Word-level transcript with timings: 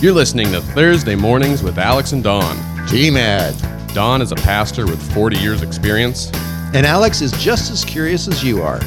You're 0.00 0.14
listening 0.14 0.50
to 0.52 0.62
Thursday 0.62 1.14
Mornings 1.14 1.62
with 1.62 1.76
Alex 1.76 2.12
and 2.12 2.24
Don. 2.24 2.56
TMAD. 2.86 3.92
Don 3.92 4.22
is 4.22 4.32
a 4.32 4.36
pastor 4.36 4.86
with 4.86 5.12
40 5.12 5.36
years' 5.36 5.60
experience 5.60 6.30
And 6.72 6.86
Alex 6.86 7.20
is 7.20 7.32
just 7.32 7.70
as 7.70 7.84
curious 7.84 8.26
as 8.26 8.42
you 8.42 8.62
are. 8.62 8.80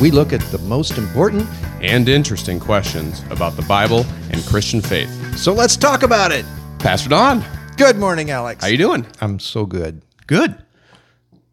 We 0.00 0.12
look 0.12 0.32
at 0.32 0.40
the 0.52 0.58
most 0.58 0.98
important, 0.98 1.48
and 1.80 2.08
interesting 2.08 2.60
questions 2.60 3.24
about 3.28 3.56
the 3.56 3.62
Bible 3.62 4.06
and 4.30 4.40
Christian 4.44 4.80
faith. 4.80 5.10
so 5.36 5.52
let's 5.52 5.76
talk 5.76 6.04
about 6.04 6.30
it. 6.30 6.46
Pastor 6.78 7.08
Don. 7.08 7.44
Good 7.76 7.96
morning, 7.96 8.30
Alex. 8.30 8.62
how 8.62 8.68
are 8.68 8.70
you 8.70 8.78
doing? 8.78 9.04
I'm 9.20 9.40
so 9.40 9.66
good. 9.66 10.00
Good. 10.28 10.62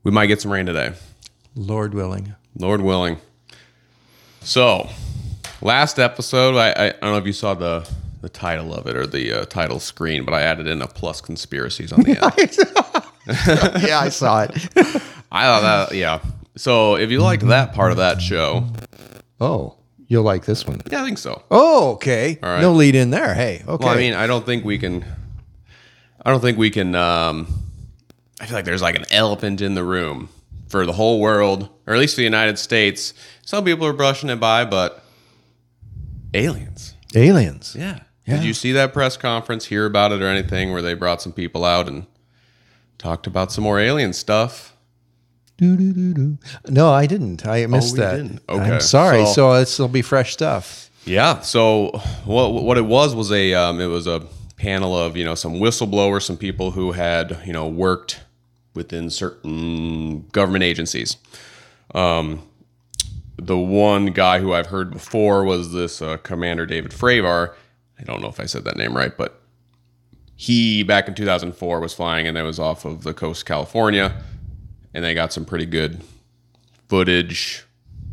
We 0.03 0.11
might 0.11 0.27
get 0.27 0.39
some 0.39 0.51
rain 0.51 0.67
today, 0.67 0.93
Lord 1.55 1.95
willing. 1.95 2.35
Lord 2.55 2.81
willing. 2.81 3.17
So, 4.41 4.87
last 5.63 5.97
episode, 5.97 6.57
I, 6.57 6.69
I, 6.69 6.87
I 6.89 6.91
don't 6.91 7.11
know 7.13 7.17
if 7.17 7.25
you 7.25 7.33
saw 7.33 7.55
the 7.55 7.89
the 8.21 8.29
title 8.29 8.73
of 8.73 8.85
it 8.87 8.95
or 8.95 9.05
the 9.07 9.31
uh, 9.41 9.45
title 9.45 9.79
screen, 9.79 10.25
but 10.25 10.33
I 10.33 10.41
added 10.41 10.67
in 10.67 10.81
a 10.81 10.87
plus 10.87 11.21
conspiracies 11.21 11.91
on 11.93 12.01
the 12.03 12.11
end. 12.11 13.83
yeah, 13.87 13.99
I 13.99 14.09
saw 14.09 14.41
it. 14.43 14.51
I 15.31 15.43
thought 15.45 15.61
that, 15.89 15.95
yeah. 15.95 16.19
So, 16.57 16.95
if 16.95 17.11
you 17.11 17.21
liked 17.21 17.47
that 17.47 17.73
part 17.73 17.91
of 17.91 17.97
that 17.97 18.21
show, 18.21 18.65
Oh, 19.39 19.77
you'll 20.07 20.23
like 20.23 20.43
this 20.45 20.65
one. 20.67 20.81
yeah, 20.91 21.01
I 21.01 21.05
think 21.05 21.17
so. 21.17 21.43
Oh, 21.49 21.91
okay. 21.93 22.37
right. 22.41 22.59
No 22.61 22.73
lead 22.73 22.95
in 22.95 23.09
there. 23.11 23.33
Hey, 23.33 23.63
okay. 23.67 23.85
Well, 23.85 23.93
I 23.93 23.97
mean, 23.97 24.13
I 24.13 24.27
don't 24.27 24.45
think 24.45 24.65
we 24.65 24.77
can. 24.77 25.05
I 26.25 26.31
don't 26.31 26.41
think 26.41 26.57
we 26.57 26.69
can. 26.69 26.95
Um, 26.95 27.47
I 28.41 28.45
feel 28.45 28.55
like 28.55 28.65
there's 28.65 28.81
like 28.81 28.95
an 28.95 29.05
elephant 29.11 29.61
in 29.61 29.75
the 29.75 29.83
room 29.83 30.27
for 30.67 30.85
the 30.85 30.91
whole 30.93 31.21
world, 31.21 31.69
or 31.87 31.93
at 31.93 31.99
least 31.99 32.17
the 32.17 32.23
United 32.23 32.59
States. 32.59 33.13
Some 33.45 33.63
people 33.63 33.85
are 33.87 33.93
brushing 33.93 34.29
it 34.29 34.39
by, 34.41 34.65
but 34.65 35.01
aliens. 36.33 36.93
aliens. 37.15 37.75
Yeah. 37.77 37.99
Yeah. 38.29 38.35
Did 38.37 38.45
you 38.45 38.53
see 38.53 38.71
that 38.73 38.93
press 38.93 39.17
conference? 39.17 39.65
Hear 39.65 39.85
about 39.85 40.11
it 40.11 40.21
or 40.21 40.27
anything 40.27 40.71
where 40.71 40.81
they 40.81 40.93
brought 40.93 41.21
some 41.21 41.33
people 41.33 41.65
out 41.65 41.87
and 41.87 42.05
talked 42.97 43.27
about 43.27 43.51
some 43.51 43.63
more 43.63 43.79
alien 43.79 44.13
stuff? 44.13 44.75
Doo-doo-doo-doo. 45.57 46.37
No, 46.69 46.89
I 46.91 47.05
didn't. 47.05 47.45
I 47.45 47.65
missed 47.65 47.95
you 47.95 48.01
that. 48.01 48.15
didn't? 48.15 48.41
Okay. 48.47 48.75
I'm 48.75 48.81
sorry. 48.81 49.25
So- 49.25 49.33
So, 49.33 49.59
this 49.59 49.77
will 49.79 49.87
be 49.89 50.01
fresh 50.01 50.31
stuff. 50.33 50.89
Yeah. 51.05 51.39
So 51.41 51.89
what 52.25 52.49
what 52.51 52.77
it 52.77 52.85
was 52.85 53.15
was 53.15 53.31
a 53.31 53.53
um, 53.53 53.79
it 53.81 53.87
was 53.87 54.05
a 54.05 54.21
panel 54.57 54.95
of 54.97 55.17
you 55.17 55.23
know 55.25 55.33
some 55.35 55.53
whistleblowers, 55.55 56.21
some 56.23 56.37
people 56.37 56.71
who 56.71 56.91
had 56.91 57.39
you 57.45 57.53
know 57.53 57.67
worked 57.67 58.19
within 58.75 59.09
certain 59.09 60.21
government 60.31 60.63
agencies. 60.63 61.17
Um, 61.95 62.43
the 63.37 63.57
one 63.57 64.07
guy 64.07 64.39
who 64.39 64.53
I've 64.53 64.67
heard 64.67 64.91
before 64.91 65.43
was 65.45 65.71
this 65.73 66.01
uh, 66.01 66.17
Commander 66.17 66.65
David 66.65 66.91
Fravor. 66.91 67.53
I 67.99 68.03
don't 68.03 68.21
know 68.21 68.29
if 68.29 68.39
I 68.39 68.45
said 68.45 68.63
that 68.65 68.77
name 68.77 68.95
right, 68.95 69.15
but 69.15 69.41
he 70.35 70.83
back 70.83 71.07
in 71.07 71.15
2004 71.15 71.79
was 71.79 71.93
flying 71.93 72.25
and 72.27 72.37
it 72.37 72.43
was 72.43 72.59
off 72.59 72.85
of 72.85 73.03
the 73.03 73.13
coast 73.13 73.41
of 73.41 73.45
California, 73.47 74.23
and 74.93 75.03
they 75.03 75.13
got 75.13 75.33
some 75.33 75.45
pretty 75.45 75.65
good 75.65 76.01
footage 76.87 77.63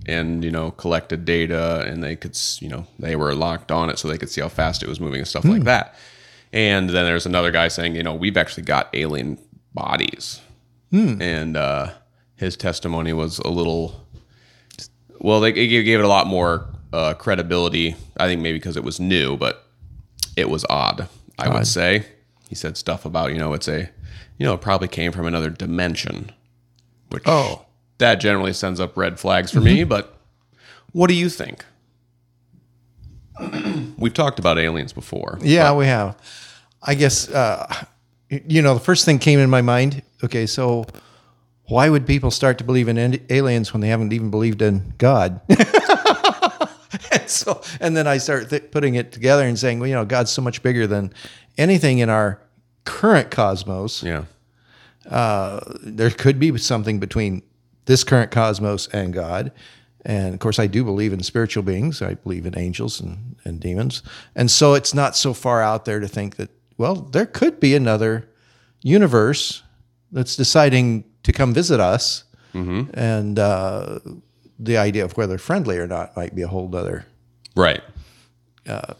and 0.07 0.45
you 0.45 0.51
know 0.51 0.71
collected 0.73 1.25
data 1.25 1.85
and 1.89 2.03
they 2.03 2.15
could 2.15 2.31
s- 2.33 2.61
you 2.63 2.69
know 2.69 2.87
they 2.99 3.17
were 3.17 3.35
locked 3.35 3.73
on 3.73 3.91
it 3.91 3.99
so 3.99 4.07
they 4.07 4.19
could 4.19 4.31
see 4.31 4.41
how 4.41 4.49
fast 4.49 4.83
it 4.83 4.89
was 4.89 5.01
moving 5.01 5.19
and 5.19 5.29
stuff 5.29 5.45
like 5.45 5.65
that. 5.65 5.95
And 6.53 6.89
then 6.91 7.05
there's 7.05 7.27
another 7.27 7.51
guy 7.51 7.69
saying 7.69 7.95
you 7.97 8.03
know 8.03 8.15
we've 8.15 8.37
actually 8.37 8.63
got 8.65 8.89
alien 8.95 9.39
bodies. 9.75 10.41
And 11.21 11.57
uh, 11.57 11.93
his 12.37 12.57
testimony 12.57 13.13
was 13.13 13.39
a 13.41 13.49
little 13.49 14.07
well 15.21 15.41
they 15.41 15.53
gave, 15.53 15.85
gave 15.85 15.99
it 15.99 16.05
a 16.05 16.09
lot 16.09 16.27
more 16.27 16.67
uh, 16.93 17.15
credibility 17.15 17.97
i 18.19 18.27
think 18.27 18.41
maybe 18.41 18.59
because 18.59 18.77
it 18.77 18.85
was 18.85 19.01
new 19.01 19.37
but 19.37 19.66
it 20.37 20.49
was 20.51 20.65
odd 20.71 21.09
i 21.39 21.49
would 21.49 21.67
say 21.67 22.05
he 22.49 22.55
said 22.55 22.77
stuff 22.77 23.05
about 23.05 23.33
you 23.33 23.39
know 23.39 23.53
it's 23.55 23.69
a 23.69 23.89
you 24.39 24.47
know 24.47 24.55
it 24.55 24.61
probably 24.61 24.89
came 24.89 25.11
from 25.13 25.27
another 25.27 25.51
dimension 25.51 26.31
which 27.11 27.23
Oh. 27.27 27.65
that 27.99 28.17
generally 28.17 28.53
sends 28.53 28.79
up 28.81 28.97
red 28.97 29.19
flags 29.19 29.51
for 29.51 29.61
me. 29.61 29.85
But 29.85 30.19
what 30.93 31.07
do 31.09 31.15
you 31.15 31.29
think? 31.31 31.65
We've 33.99 34.13
talked 34.15 34.39
about 34.39 34.59
aliens 34.59 34.93
before. 34.93 35.39
Yeah, 35.43 35.75
we 35.75 35.87
have. 35.87 36.17
I 36.83 36.95
guess 36.95 37.31
uh, 37.31 37.73
you 38.29 38.61
know 38.63 38.75
the 38.75 38.81
first 38.81 39.05
thing 39.05 39.19
came 39.19 39.39
in 39.39 39.49
my 39.51 39.63
mind. 39.63 40.03
Okay, 40.25 40.47
so 40.47 40.85
why 41.69 41.89
would 41.89 42.07
people 42.07 42.31
start 42.31 42.59
to 42.59 42.65
believe 42.65 42.89
in 42.89 43.21
aliens 43.31 43.73
when 43.73 43.81
they 43.81 43.89
haven't 43.89 44.13
even 44.13 44.31
believed 44.31 44.63
in 44.63 44.95
God? 44.99 45.41
and 47.13 47.29
so, 47.29 47.61
and 47.81 47.97
then 47.97 48.07
I 48.07 48.19
start 48.19 48.51
th- 48.51 48.71
putting 48.71 48.95
it 48.95 49.13
together 49.13 49.45
and 49.45 49.59
saying, 49.59 49.81
well, 49.81 49.89
you 49.89 49.95
know, 49.95 50.05
God's 50.05 50.31
so 50.31 50.43
much 50.43 50.63
bigger 50.63 50.87
than 50.87 51.13
anything 51.59 51.99
in 51.99 52.09
our 52.09 52.41
current 52.85 53.31
cosmos. 53.31 54.03
Yeah. 54.03 54.25
There 55.83 56.11
could 56.11 56.39
be 56.39 56.57
something 56.59 56.99
between 57.01 57.43
this 57.87 58.05
current 58.05 58.31
cosmos 58.31 58.89
and 58.89 59.13
God. 59.13 59.53
And 60.05 60.35
of 60.35 60.41
course, 60.41 60.59
I 60.59 60.69
do 60.69 60.85
believe 60.85 61.13
in 61.13 61.23
spiritual 61.23 61.63
beings. 61.65 62.01
I 62.01 62.15
believe 62.15 62.47
in 62.47 62.57
angels 62.57 63.01
and, 63.01 63.37
and 63.45 63.59
demons. 63.61 64.03
And 64.37 64.51
so 64.51 64.75
it's 64.75 64.95
not 64.95 65.17
so 65.17 65.35
far 65.35 65.63
out 65.63 65.85
there 65.85 65.99
to 65.99 66.07
think 66.09 66.37
that, 66.37 66.51
well, 66.79 66.95
there 66.95 67.27
could 67.27 67.59
be 67.59 67.75
another 67.75 68.29
universe 68.83 69.63
that's 70.13 70.37
deciding 70.37 71.05
to 71.25 71.33
come 71.33 71.53
visit 71.53 71.81
us. 71.81 72.23
And 72.95 73.39
uh, 73.39 73.99
the 74.59 74.77
idea 74.77 75.05
of 75.05 75.17
whether 75.17 75.39
friendly 75.39 75.79
or 75.79 75.87
not 75.87 76.17
might 76.17 76.35
be 76.35 76.43
a 76.43 76.49
whole 76.49 76.75
other 76.75 77.07
Right. 77.55 77.83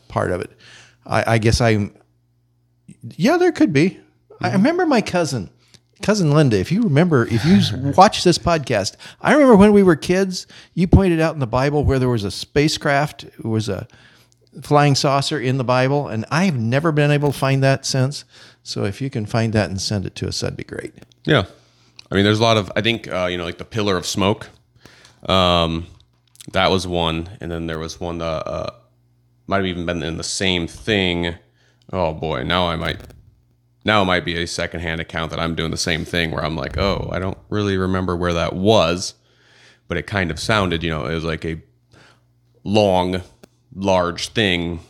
part 0.09 0.31
of 0.31 0.41
it. 0.41 0.51
I, 1.05 1.35
I 1.35 1.39
guess 1.39 1.61
I'm. 1.61 1.95
Yeah, 3.17 3.37
there 3.37 3.53
could 3.53 3.73
be. 3.73 4.01
I 4.41 4.53
remember 4.53 4.85
my 4.87 5.01
cousin, 5.01 5.51
cousin 6.03 6.31
Linda. 6.33 6.59
If 6.59 6.71
you 6.71 6.83
remember, 6.83 7.27
if 7.27 7.45
you 7.45 7.93
watch 7.97 8.23
this 8.25 8.39
podcast, 8.39 8.97
I 9.21 9.33
remember 9.33 9.57
when 9.57 9.73
we 9.73 9.83
were 9.83 9.97
kids. 9.97 10.47
You 10.75 10.87
pointed 10.87 11.21
out 11.21 11.35
in 11.35 11.41
the 11.41 11.47
Bible 11.47 11.85
where 11.85 11.99
there 11.99 12.09
was 12.09 12.25
a 12.25 12.31
spacecraft, 12.31 13.25
it 13.25 13.45
was 13.45 13.69
a 13.69 13.87
flying 14.63 14.95
saucer 14.95 15.39
in 15.39 15.59
the 15.59 15.65
Bible, 15.65 16.09
and 16.09 16.25
I've 16.31 16.57
never 16.59 16.93
been 16.93 17.11
able 17.11 17.33
to 17.33 17.39
find 17.39 17.63
that 17.63 17.85
since. 17.87 18.25
So 18.63 18.85
if 18.85 19.01
you 19.01 19.11
can 19.11 19.27
find 19.27 19.53
that 19.53 19.71
and 19.71 19.81
send 19.81 20.07
it 20.07 20.15
to 20.17 20.29
us, 20.29 20.41
that'd 20.41 20.57
be 20.57 20.65
great. 20.65 20.93
Yeah. 21.25 21.45
I 22.11 22.15
mean, 22.15 22.25
there's 22.25 22.39
a 22.41 22.43
lot 22.43 22.57
of, 22.57 22.71
I 22.77 22.81
think, 22.83 23.07
uh, 23.09 23.27
you 23.31 23.37
know, 23.39 23.45
like 23.45 23.59
the 23.59 23.65
pillar 23.65 23.97
of 23.97 24.07
smoke. 24.07 24.49
Um, 25.27 25.87
that 26.53 26.71
was 26.71 26.87
one. 26.87 27.29
And 27.41 27.51
then 27.51 27.67
there 27.67 27.79
was 27.79 28.01
one, 28.01 28.19
that 28.19 28.25
uh, 28.25 28.71
might 29.47 29.59
have 29.59 29.67
even 29.67 29.87
been 29.87 30.03
in 30.03 30.17
the 30.17 30.25
same 30.25 30.67
thing. 30.67 31.35
Oh 31.93 32.13
boy. 32.15 32.43
Now 32.43 32.69
I 32.69 32.77
might, 32.77 33.01
now 33.85 34.03
it 34.03 34.07
might 34.07 34.25
be 34.25 34.41
a 34.41 34.47
secondhand 34.47 35.01
account 35.01 35.31
that 35.31 35.41
I'm 35.41 35.55
doing 35.55 35.71
the 35.71 35.77
same 35.77 36.05
thing 36.05 36.31
where 36.31 36.45
I'm 36.45 36.57
like, 36.57 36.77
oh, 36.79 37.09
I 37.13 37.19
don't 37.19 37.39
really 37.49 37.77
remember 37.77 38.17
where 38.17 38.33
that 38.33 38.55
was, 38.55 39.15
but 39.89 39.97
it 39.97 40.07
kind 40.07 40.31
of 40.31 40.39
sounded, 40.39 40.83
you 40.83 40.91
know, 40.91 41.07
it 41.07 41.15
was 41.15 41.25
like 41.25 41.45
a 41.45 41.61
long, 42.65 43.23
large 43.75 44.29
thing 44.29 44.81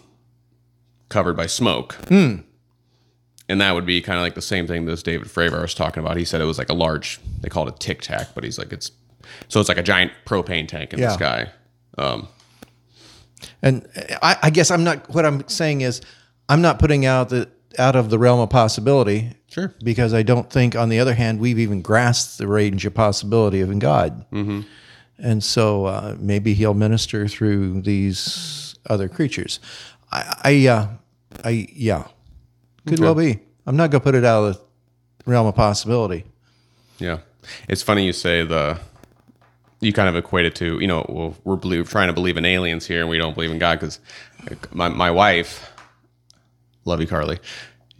covered 1.08 1.36
by 1.36 1.46
smoke. 1.46 1.96
And 3.48 3.60
that 3.60 3.74
would 3.74 3.86
be 3.86 4.02
kind 4.02 4.18
of 4.18 4.22
like 4.22 4.34
the 4.34 4.42
same 4.42 4.66
thing 4.66 4.86
this 4.86 5.02
David 5.02 5.28
Fravor 5.28 5.62
was 5.62 5.74
talking 5.74 6.02
about. 6.02 6.16
He 6.16 6.24
said 6.24 6.40
it 6.40 6.44
was 6.44 6.58
like 6.58 6.70
a 6.70 6.74
large, 6.74 7.20
they 7.40 7.48
called 7.48 7.68
it 7.68 7.74
a 7.74 7.78
tic 7.78 8.02
tac, 8.02 8.28
but 8.34 8.44
he's 8.44 8.58
like, 8.58 8.72
it's, 8.72 8.90
so 9.48 9.60
it's 9.60 9.68
like 9.68 9.78
a 9.78 9.82
giant 9.82 10.12
propane 10.24 10.68
tank 10.68 10.92
in 10.92 11.00
the 11.00 11.10
sky. 11.10 11.50
Um, 11.98 12.28
And 13.62 13.86
I, 14.22 14.36
I 14.44 14.50
guess 14.50 14.70
I'm 14.70 14.84
not. 14.84 15.08
What 15.14 15.24
I'm 15.26 15.46
saying 15.48 15.82
is, 15.82 16.00
I'm 16.48 16.62
not 16.62 16.78
putting 16.78 17.04
out 17.06 17.28
the 17.28 17.48
out 17.78 17.96
of 17.96 18.10
the 18.10 18.18
realm 18.18 18.40
of 18.40 18.50
possibility. 18.50 19.32
Sure. 19.48 19.72
Because 19.82 20.12
I 20.14 20.22
don't 20.22 20.50
think, 20.50 20.74
on 20.76 20.88
the 20.88 20.98
other 20.98 21.14
hand, 21.14 21.40
we've 21.40 21.58
even 21.58 21.82
grasped 21.82 22.38
the 22.38 22.46
range 22.46 22.84
of 22.86 22.94
possibility 22.94 23.60
of 23.60 23.70
in 23.70 23.78
God. 23.78 24.26
Mm-hmm. 24.30 24.62
And 25.18 25.42
so 25.42 25.86
uh, 25.86 26.16
maybe 26.18 26.54
He'll 26.54 26.74
minister 26.74 27.28
through 27.28 27.82
these 27.82 28.74
other 28.88 29.08
creatures. 29.08 29.60
I, 30.12 30.36
I, 30.44 30.66
uh, 30.68 30.88
I 31.44 31.68
yeah, 31.72 32.08
could 32.86 33.00
well 33.00 33.14
be. 33.14 33.40
I'm 33.66 33.76
not 33.76 33.90
going 33.90 34.00
to 34.00 34.04
put 34.04 34.14
it 34.14 34.24
out 34.24 34.44
of 34.44 34.60
the 35.24 35.30
realm 35.30 35.46
of 35.46 35.54
possibility. 35.54 36.24
yeah. 36.98 37.18
It's 37.68 37.82
funny 37.82 38.04
you 38.04 38.12
say 38.12 38.44
the, 38.44 38.78
you 39.80 39.92
kind 39.92 40.08
of 40.08 40.16
equate 40.16 40.46
it 40.46 40.54
to, 40.56 40.78
you 40.80 40.86
know, 40.86 41.04
well, 41.08 41.34
we're 41.44 41.56
believe, 41.56 41.88
trying 41.88 42.08
to 42.08 42.12
believe 42.12 42.36
in 42.36 42.44
aliens 42.44 42.86
here 42.86 43.00
and 43.00 43.08
we 43.08 43.18
don't 43.18 43.34
believe 43.34 43.50
in 43.50 43.58
God 43.58 43.80
because 43.80 44.00
my, 44.72 44.88
my 44.88 45.10
wife, 45.10 45.70
love 46.84 47.00
you, 47.00 47.06
Carly, 47.06 47.38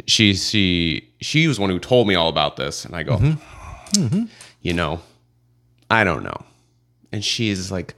she, 0.06 0.34
she, 0.34 1.08
she 1.20 1.46
was 1.46 1.61
one 1.61 1.70
who 1.70 1.78
told 1.78 2.08
me 2.08 2.14
all 2.14 2.28
about 2.28 2.56
this. 2.56 2.84
And 2.84 2.94
I 2.94 3.02
go, 3.02 3.17
mm-hmm. 3.17 4.00
Mm-hmm. 4.00 4.25
you 4.62 4.73
know, 4.73 5.00
I 5.90 6.05
don't 6.05 6.23
know. 6.23 6.44
And 7.12 7.25
she's 7.25 7.70
like, 7.70 7.94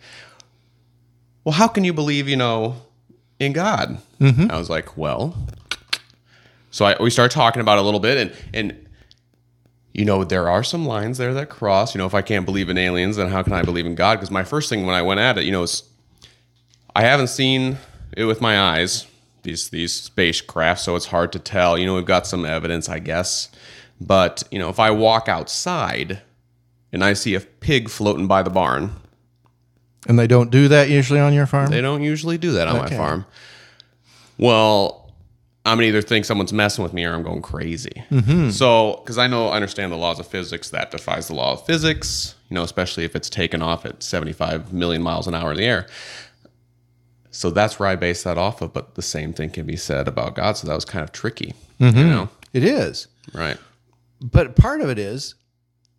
well, 1.45 1.53
how 1.53 1.69
can 1.69 1.85
you 1.85 1.93
believe, 1.93 2.29
you 2.29 2.37
know, 2.37 2.77
in 3.39 3.53
God? 3.53 3.99
Mm-hmm. 4.21 4.51
I 4.51 4.59
was 4.59 4.69
like, 4.69 4.97
well, 4.97 5.37
so 6.71 6.85
I, 6.85 7.01
we 7.01 7.11
started 7.11 7.35
talking 7.35 7.61
about 7.61 7.79
it 7.79 7.83
a 7.83 7.85
little 7.85 8.01
bit 8.01 8.19
and, 8.19 8.33
and, 8.53 8.88
you 9.99 10.05
know, 10.05 10.23
there 10.23 10.49
are 10.49 10.63
some 10.63 10.87
lines 10.87 11.19
there 11.19 11.35
that 11.35 11.49
cross. 11.51 11.93
You 11.93 11.99
know, 11.99 12.07
if 12.07 12.15
I 12.15 12.23
can't 12.23 12.47
believe 12.47 12.69
in 12.69 12.79
aliens, 12.79 13.17
then 13.17 13.29
how 13.29 13.43
can 13.43 13.53
I 13.53 13.63
believe 13.63 13.85
in 13.85 13.97
God? 13.97 14.15
Because 14.17 14.31
my 14.31 14.45
first 14.45 14.69
thing 14.69 14.87
when 14.87 14.95
I 14.95 15.03
went 15.03 15.19
at 15.19 15.37
it, 15.39 15.45
you 15.45 15.51
know, 15.51 15.65
is 15.65 15.83
I 16.95 17.03
haven't 17.03 17.29
seen 17.29 17.79
it 18.17 18.25
with 18.25 18.41
my 18.41 18.61
eyes. 18.61 19.07
these 19.43 19.71
these 19.71 19.93
spacecraft, 19.93 20.81
so 20.83 20.95
it's 20.95 21.07
hard 21.07 21.33
to 21.33 21.39
tell. 21.41 21.77
You 21.77 21.87
know, 21.87 21.95
we've 21.97 22.05
got 22.05 22.27
some 22.29 22.45
evidence, 22.45 22.89
I 22.89 23.01
guess, 23.01 23.49
but 24.01 24.45
you 24.53 24.59
know, 24.61 24.69
if 24.69 24.79
I 24.79 24.91
walk 24.93 25.29
outside 25.29 26.23
and 26.93 27.03
I 27.05 27.13
see 27.15 27.35
a 27.35 27.41
pig 27.41 27.89
floating 27.89 28.27
by 28.29 28.43
the 28.45 28.51
barn, 28.51 28.93
And 30.07 30.17
they 30.19 30.27
don't 30.29 30.51
do 30.51 30.69
that 30.69 30.89
usually 30.91 31.19
on 31.21 31.33
your 31.35 31.47
farm? 31.47 31.71
they 31.71 31.81
don't 31.81 32.03
usually 32.05 32.39
do 32.39 32.53
that 32.53 32.69
on 32.69 32.77
Okay. 32.77 32.97
my 32.97 32.97
farm. 32.97 33.27
Well, 34.39 34.98
I'm 35.69 35.77
gonna 35.77 35.87
either 35.89 36.03
think 36.03 36.25
someone's 36.25 36.53
messing 36.53 36.83
with 36.83 36.93
me 36.93 37.05
or 37.05 37.15
I'm 37.15 37.23
going 37.23 37.43
crazy. 37.43 38.03
So, 38.51 39.01
because 39.05 39.19
I 39.19 39.27
know 39.27 39.49
I 39.49 39.57
understand 39.57 39.93
the 39.93 39.97
laws 39.97 40.19
of 40.19 40.27
physics, 40.27 40.71
that 40.71 40.91
defies 40.91 41.29
the 41.29 41.35
law 41.35 41.53
of 41.53 41.65
physics. 41.67 42.35
You 42.51 42.55
know, 42.55 42.63
especially 42.63 43.05
if 43.05 43.15
it's 43.15 43.29
taken 43.31 43.61
off 43.63 43.85
at 43.85 44.03
75 44.03 44.73
million 44.73 45.03
miles 45.03 45.27
an 45.29 45.35
hour 45.35 45.51
in 45.53 45.59
the 45.59 45.65
air. 45.65 45.87
So 47.31 47.51
that's 47.51 47.79
where 47.79 47.89
I 47.89 47.95
base 47.97 48.23
that 48.23 48.39
off 48.39 48.63
of. 48.63 48.73
But 48.73 48.95
the 48.95 49.03
same 49.03 49.33
thing 49.33 49.51
can 49.51 49.67
be 49.67 49.77
said 49.77 50.09
about 50.09 50.35
God. 50.35 50.57
So 50.57 50.67
that 50.67 50.75
was 50.75 50.85
kind 50.85 51.05
of 51.05 51.13
tricky. 51.13 51.55
You 51.79 51.93
know, 51.93 52.29
It 52.53 52.65
is. 52.65 53.07
right? 53.33 53.57
But 54.21 54.57
part 54.57 54.81
of 54.81 54.89
it 54.91 54.99
is, 54.99 55.35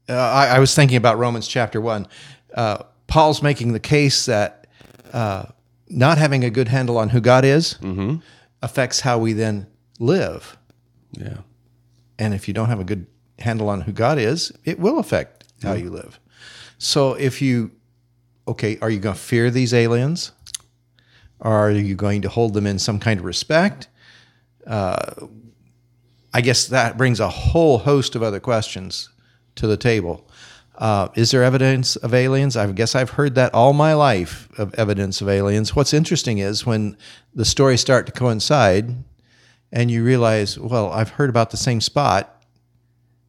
uh, 0.09 0.13
I, 0.13 0.47
I 0.47 0.59
was 0.59 0.75
thinking 0.75 0.97
about 0.97 1.17
Romans 1.17 1.47
chapter 1.47 1.79
one. 1.79 2.07
Uh, 2.53 2.83
Paul's 3.07 3.41
making 3.41 3.71
the 3.73 3.79
case 3.79 4.25
that 4.25 4.67
uh, 5.13 5.45
not 5.87 6.17
having 6.17 6.43
a 6.43 6.49
good 6.49 6.67
handle 6.67 6.97
on 6.97 7.09
who 7.09 7.21
God 7.21 7.45
is 7.45 7.75
affects 8.61 9.01
how 9.01 9.17
we 9.17 9.33
then 9.33 9.67
live. 9.99 10.57
Yeah. 11.11 11.39
And 12.17 12.33
if 12.33 12.47
you 12.47 12.53
don't 12.53 12.69
have 12.69 12.79
a 12.79 12.83
good 12.83 13.07
handle 13.39 13.69
on 13.69 13.81
who 13.81 13.91
God 13.91 14.17
is, 14.17 14.51
it 14.65 14.79
will 14.79 14.99
affect 14.99 15.45
how 15.63 15.73
you 15.73 15.89
live. 15.89 16.19
So 16.77 17.13
if 17.13 17.41
you, 17.41 17.71
okay, 18.47 18.77
are 18.81 18.89
you 18.89 18.99
going 18.99 19.15
to 19.15 19.21
fear 19.21 19.49
these 19.49 19.73
aliens? 19.73 20.31
Are 21.41 21.71
you 21.71 21.95
going 21.95 22.21
to 22.23 22.29
hold 22.29 22.53
them 22.53 22.67
in 22.67 22.79
some 22.79 22.99
kind 22.99 23.19
of 23.19 23.25
respect? 23.25 23.87
Uh, 24.67 25.27
I 26.33 26.41
guess 26.41 26.67
that 26.67 26.97
brings 26.97 27.19
a 27.19 27.29
whole 27.29 27.79
host 27.79 28.15
of 28.15 28.23
other 28.23 28.39
questions 28.39 29.09
to 29.55 29.67
the 29.67 29.77
table. 29.77 30.28
Uh, 30.79 31.09
is 31.15 31.31
there 31.31 31.43
evidence 31.43 31.97
of 31.97 32.13
aliens? 32.13 32.55
I 32.55 32.71
guess 32.71 32.95
I've 32.95 33.11
heard 33.11 33.35
that 33.35 33.53
all 33.53 33.73
my 33.73 33.93
life 33.93 34.47
of 34.57 34.73
evidence 34.75 35.19
of 35.19 35.27
aliens. 35.27 35.75
What's 35.75 35.93
interesting 35.93 36.37
is 36.37 36.65
when 36.65 36.95
the 37.35 37.43
stories 37.43 37.81
start 37.81 38.05
to 38.05 38.13
coincide 38.13 38.95
and 39.73 39.91
you 39.91 40.03
realize, 40.05 40.57
well, 40.57 40.89
I've 40.91 41.09
heard 41.09 41.29
about 41.29 41.51
the 41.51 41.57
same 41.57 41.81
spot 41.81 42.43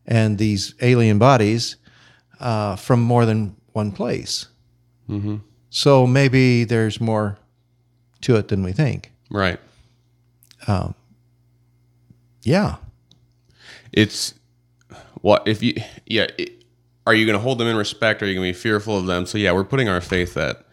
and 0.06 0.38
these 0.38 0.74
alien 0.80 1.18
bodies 1.18 1.76
uh, 2.38 2.76
from 2.76 3.00
more 3.02 3.26
than 3.26 3.56
one 3.72 3.90
place. 3.92 4.46
So 5.70 6.06
maybe 6.06 6.62
there's 6.64 7.00
more 7.00 7.36
to 8.22 8.36
it 8.36 8.46
than 8.46 8.62
we 8.62 8.70
think. 8.72 9.10
Right. 9.28 9.58
Yeah. 12.42 12.76
it's 13.92 14.34
what 15.20 15.46
if 15.46 15.62
you 15.62 15.74
yeah 16.06 16.26
it, 16.38 16.59
are 17.10 17.14
you 17.14 17.26
going 17.26 17.36
to 17.36 17.42
hold 17.42 17.58
them 17.58 17.66
in 17.66 17.76
respect 17.76 18.22
are 18.22 18.26
you 18.26 18.34
going 18.34 18.46
to 18.52 18.56
be 18.56 18.62
fearful 18.62 18.96
of 18.96 19.06
them 19.06 19.26
so 19.26 19.36
yeah 19.36 19.50
we're 19.52 19.64
putting 19.64 19.88
our 19.88 20.00
faith 20.00 20.34
that 20.34 20.64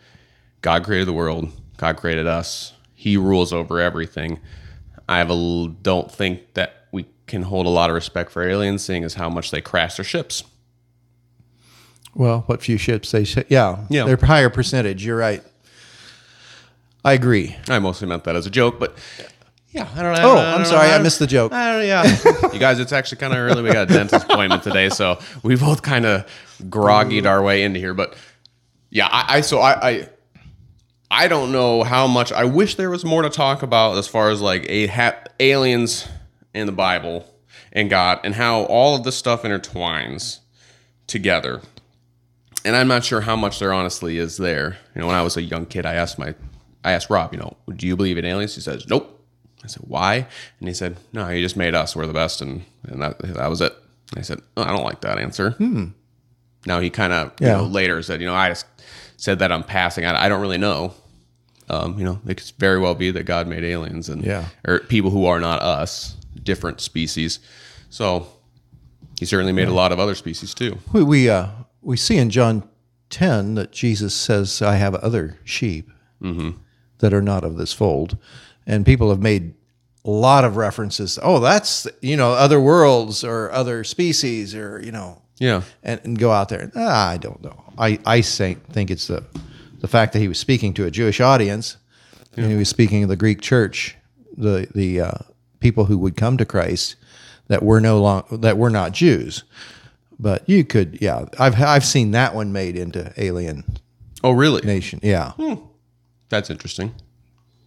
god 0.62 0.84
created 0.84 1.08
the 1.08 1.14
world 1.14 1.50
god 1.78 1.98
created 1.98 2.28
us 2.28 2.74
he 2.94 3.18
rules 3.18 3.52
over 3.52 3.80
everything 3.82 4.40
i 5.10 5.18
have 5.18 5.32
a 5.32 5.68
don't 5.82 6.12
think 6.12 6.54
that 6.54 6.86
we 6.92 7.06
can 7.26 7.42
hold 7.42 7.66
a 7.66 7.70
lot 7.70 7.90
of 7.90 7.94
respect 7.96 8.30
for 8.32 8.48
aliens 8.48 8.84
seeing 8.86 9.04
as 9.04 9.16
how 9.16 9.30
much 9.30 9.50
they 9.52 9.62
crash 9.62 9.98
their 9.98 10.04
ships 10.06 10.44
Well, 12.14 12.44
what 12.48 12.62
few 12.62 12.78
ships 12.78 13.12
they 13.12 13.26
say, 13.26 13.44
yeah, 13.50 13.86
Yeah. 13.90 14.06
they're 14.06 14.18
higher 14.18 14.50
percentage. 14.50 15.06
You're 15.06 15.18
right. 15.18 15.44
I 17.06 17.14
agree. 17.14 17.56
i 17.70 17.80
mostly 17.80 18.08
meant 18.08 18.24
that 18.26 18.36
as 18.36 18.46
a 18.46 18.50
joke 18.50 18.80
but 18.80 18.96
yeah 19.78 19.88
i 19.96 20.02
don't 20.02 20.14
know 20.16 20.20
Oh, 20.32 20.36
don't- 20.36 20.38
I 20.46 20.52
I'm 20.52 20.58
don't 20.60 20.66
sorry, 20.66 20.88
know. 20.90 20.96
I 20.96 21.00
missed 21.00 21.20
the 21.20 21.28
joke. 21.28 21.52
I 21.54 21.72
don't, 21.72 21.86
yeah. 21.88 22.04
you 22.54 22.60
guys, 22.60 22.80
it's 22.80 22.92
actually 22.92 23.20
kind 23.20 23.34
of 23.34 23.40
early. 23.40 23.62
We 23.62 23.72
got 23.72 23.90
a 23.90 23.94
dentist 23.94 24.26
appointment 24.30 24.64
today, 24.64 24.90
so 24.90 25.20
we 25.44 25.56
both 25.56 25.82
kind 25.82 26.06
of 26.06 26.26
groggied 26.64 27.26
our 27.26 27.42
way 27.44 27.64
into 27.64 27.80
here. 27.80 27.94
But 27.94 28.16
yeah, 28.90 29.08
I, 29.08 29.38
I 29.38 29.42
so 29.42 29.60
I, 29.60 29.90
I 29.90 30.10
I 31.12 31.28
don't 31.28 31.52
know 31.52 31.84
how 31.84 32.08
much. 32.08 32.32
I 32.32 32.44
wish 32.46 32.76
there 32.76 32.90
was 32.90 33.06
more 33.06 33.22
to 33.22 33.30
talk 33.30 33.62
about 33.64 33.98
as 33.98 34.08
far 34.08 34.30
as 34.32 34.42
like 34.42 34.66
a 34.70 34.88
ha- 34.88 35.16
aliens 35.40 36.08
in 36.54 36.66
the 36.66 36.72
Bible 36.74 37.26
and 37.72 37.90
God 37.90 38.20
and 38.24 38.34
how 38.36 38.64
all 38.64 38.96
of 38.96 39.04
this 39.04 39.16
stuff 39.16 39.44
intertwines 39.44 40.40
together. 41.06 41.62
And 42.66 42.76
I'm 42.76 42.88
not 42.88 43.06
sure 43.06 43.22
how 43.22 43.36
much 43.36 43.60
there 43.60 43.72
honestly 43.72 44.18
is 44.18 44.38
there. 44.38 44.78
You 44.96 45.02
know, 45.02 45.08
when 45.08 45.16
I 45.16 45.22
was 45.22 45.38
a 45.38 45.42
young 45.42 45.66
kid, 45.68 45.86
I 45.86 45.94
asked 45.94 46.18
my 46.20 46.34
I 46.84 46.92
asked 46.94 47.10
Rob, 47.10 47.34
you 47.34 47.40
know, 47.40 47.56
do 47.76 47.86
you 47.88 47.96
believe 47.96 48.18
in 48.18 48.26
aliens? 48.26 48.56
He 48.56 48.62
says, 48.62 48.88
nope. 48.88 49.14
I 49.64 49.68
said, 49.68 49.84
why? 49.88 50.28
And 50.60 50.68
he 50.68 50.74
said, 50.74 50.98
no, 51.14 51.28
you 51.30 51.42
just 51.42 51.58
made 51.58 51.76
us. 51.76 51.96
We're 51.96 52.06
the 52.06 52.14
best. 52.14 52.42
And, 52.42 52.64
and 52.84 53.02
that, 53.02 53.20
that 53.20 53.50
was 53.50 53.62
it. 53.62 53.74
I 54.16 54.22
said, 54.22 54.40
oh, 54.56 54.64
I 54.64 54.68
don't 54.68 54.84
like 54.84 55.02
that 55.02 55.18
answer. 55.20 55.56
Now 56.66 56.80
he 56.80 56.90
kind 56.90 57.12
of, 57.14 57.32
you 57.40 57.48
know, 57.48 57.64
later 57.64 58.02
said, 58.02 58.22
you 58.22 58.28
know, 58.28 58.36
I 58.36 58.50
just 58.50 58.66
said 59.18 59.40
that 59.40 59.52
I'm 59.52 59.64
passing. 59.64 60.06
I, 60.06 60.26
I 60.26 60.30
don't 60.30 60.42
really 60.42 60.58
know. 60.58 60.94
Um, 61.70 61.98
you 62.00 62.06
know, 62.06 62.22
it 62.26 62.36
could 62.38 62.52
very 62.60 62.80
well 62.80 62.96
be 62.96 63.12
that 63.12 63.24
God 63.24 63.48
made 63.48 63.64
aliens 63.64 64.08
and 64.10 64.24
Yeah. 64.24 64.46
or 64.66 64.80
people 64.80 65.12
who 65.12 65.26
are 65.26 65.40
not 65.40 65.62
us, 65.62 66.16
different 66.44 66.80
species. 66.80 67.40
So 67.90 68.28
he 69.20 69.26
certainly 69.26 69.52
made 69.54 69.68
a 69.68 69.74
lot 69.74 69.92
of 69.92 70.00
other 70.00 70.16
species 70.16 70.54
too. 70.54 70.78
We 70.94 71.04
we 71.04 71.30
uh, 71.30 71.48
we 71.82 71.98
see 71.98 72.18
in 72.18 72.30
John 72.30 72.64
ten 73.10 73.56
that 73.56 73.72
Jesus 73.74 74.14
says, 74.16 74.62
"I 74.62 74.76
have 74.76 74.96
other 74.96 75.38
sheep 75.44 75.90
that 77.00 77.14
are 77.14 77.22
not 77.22 77.44
of 77.44 77.58
this 77.58 77.74
fold," 77.74 78.18
and 78.68 78.86
people 78.86 79.10
have 79.10 79.22
made 79.22 79.56
a 80.06 80.10
lot 80.12 80.44
of 80.46 80.56
references. 80.58 81.18
Oh, 81.24 81.40
that's 81.40 81.88
you 82.02 82.16
know 82.16 82.34
other 82.34 82.60
worlds 82.60 83.24
or 83.24 83.52
other 83.52 83.84
species 83.84 84.54
or 84.54 84.80
you 84.84 84.92
know 84.92 85.22
Yeah. 85.40 85.64
and, 85.84 86.00
and 86.04 86.20
go 86.20 86.32
out 86.32 86.50
there. 86.50 86.72
Ah, 86.76 87.10
I 87.10 87.18
don't 87.18 87.42
know. 87.44 87.64
I 87.80 87.98
I 88.06 88.22
think 88.22 88.68
think 88.72 88.92
it's 88.92 89.08
the 89.08 89.24
the 89.80 89.88
fact 89.88 90.14
that 90.14 90.20
he 90.20 90.28
was 90.28 90.40
speaking 90.40 90.74
to 90.76 90.86
a 90.86 90.92
Jewish 90.92 91.20
audience 91.20 91.78
and 92.36 92.46
he 92.52 92.56
was 92.58 92.70
speaking 92.70 93.02
of 93.04 93.10
the 93.10 93.16
Greek 93.16 93.42
church, 93.42 93.96
the 94.38 94.68
the 94.76 95.02
uh, 95.02 95.12
people 95.60 95.86
who 95.86 95.98
would 95.98 96.16
come 96.16 96.38
to 96.38 96.46
Christ 96.46 96.96
that 97.48 97.64
were 97.64 97.82
no 97.82 98.00
long 98.02 98.24
that 98.42 98.58
were 98.58 98.70
not 98.70 98.92
Jews. 98.92 99.44
But 100.20 100.48
you 100.50 100.64
could, 100.66 100.98
yeah, 101.02 101.26
I've 101.40 101.62
I've 101.62 101.86
seen 101.86 102.12
that 102.12 102.34
one 102.34 102.52
made 102.52 102.76
into 102.76 103.14
Alien 103.18 103.64
Oh, 104.24 104.32
really? 104.32 104.62
Nation. 104.64 105.00
Yeah, 105.04 105.34
That's 106.30 106.50
interesting. 106.50 106.96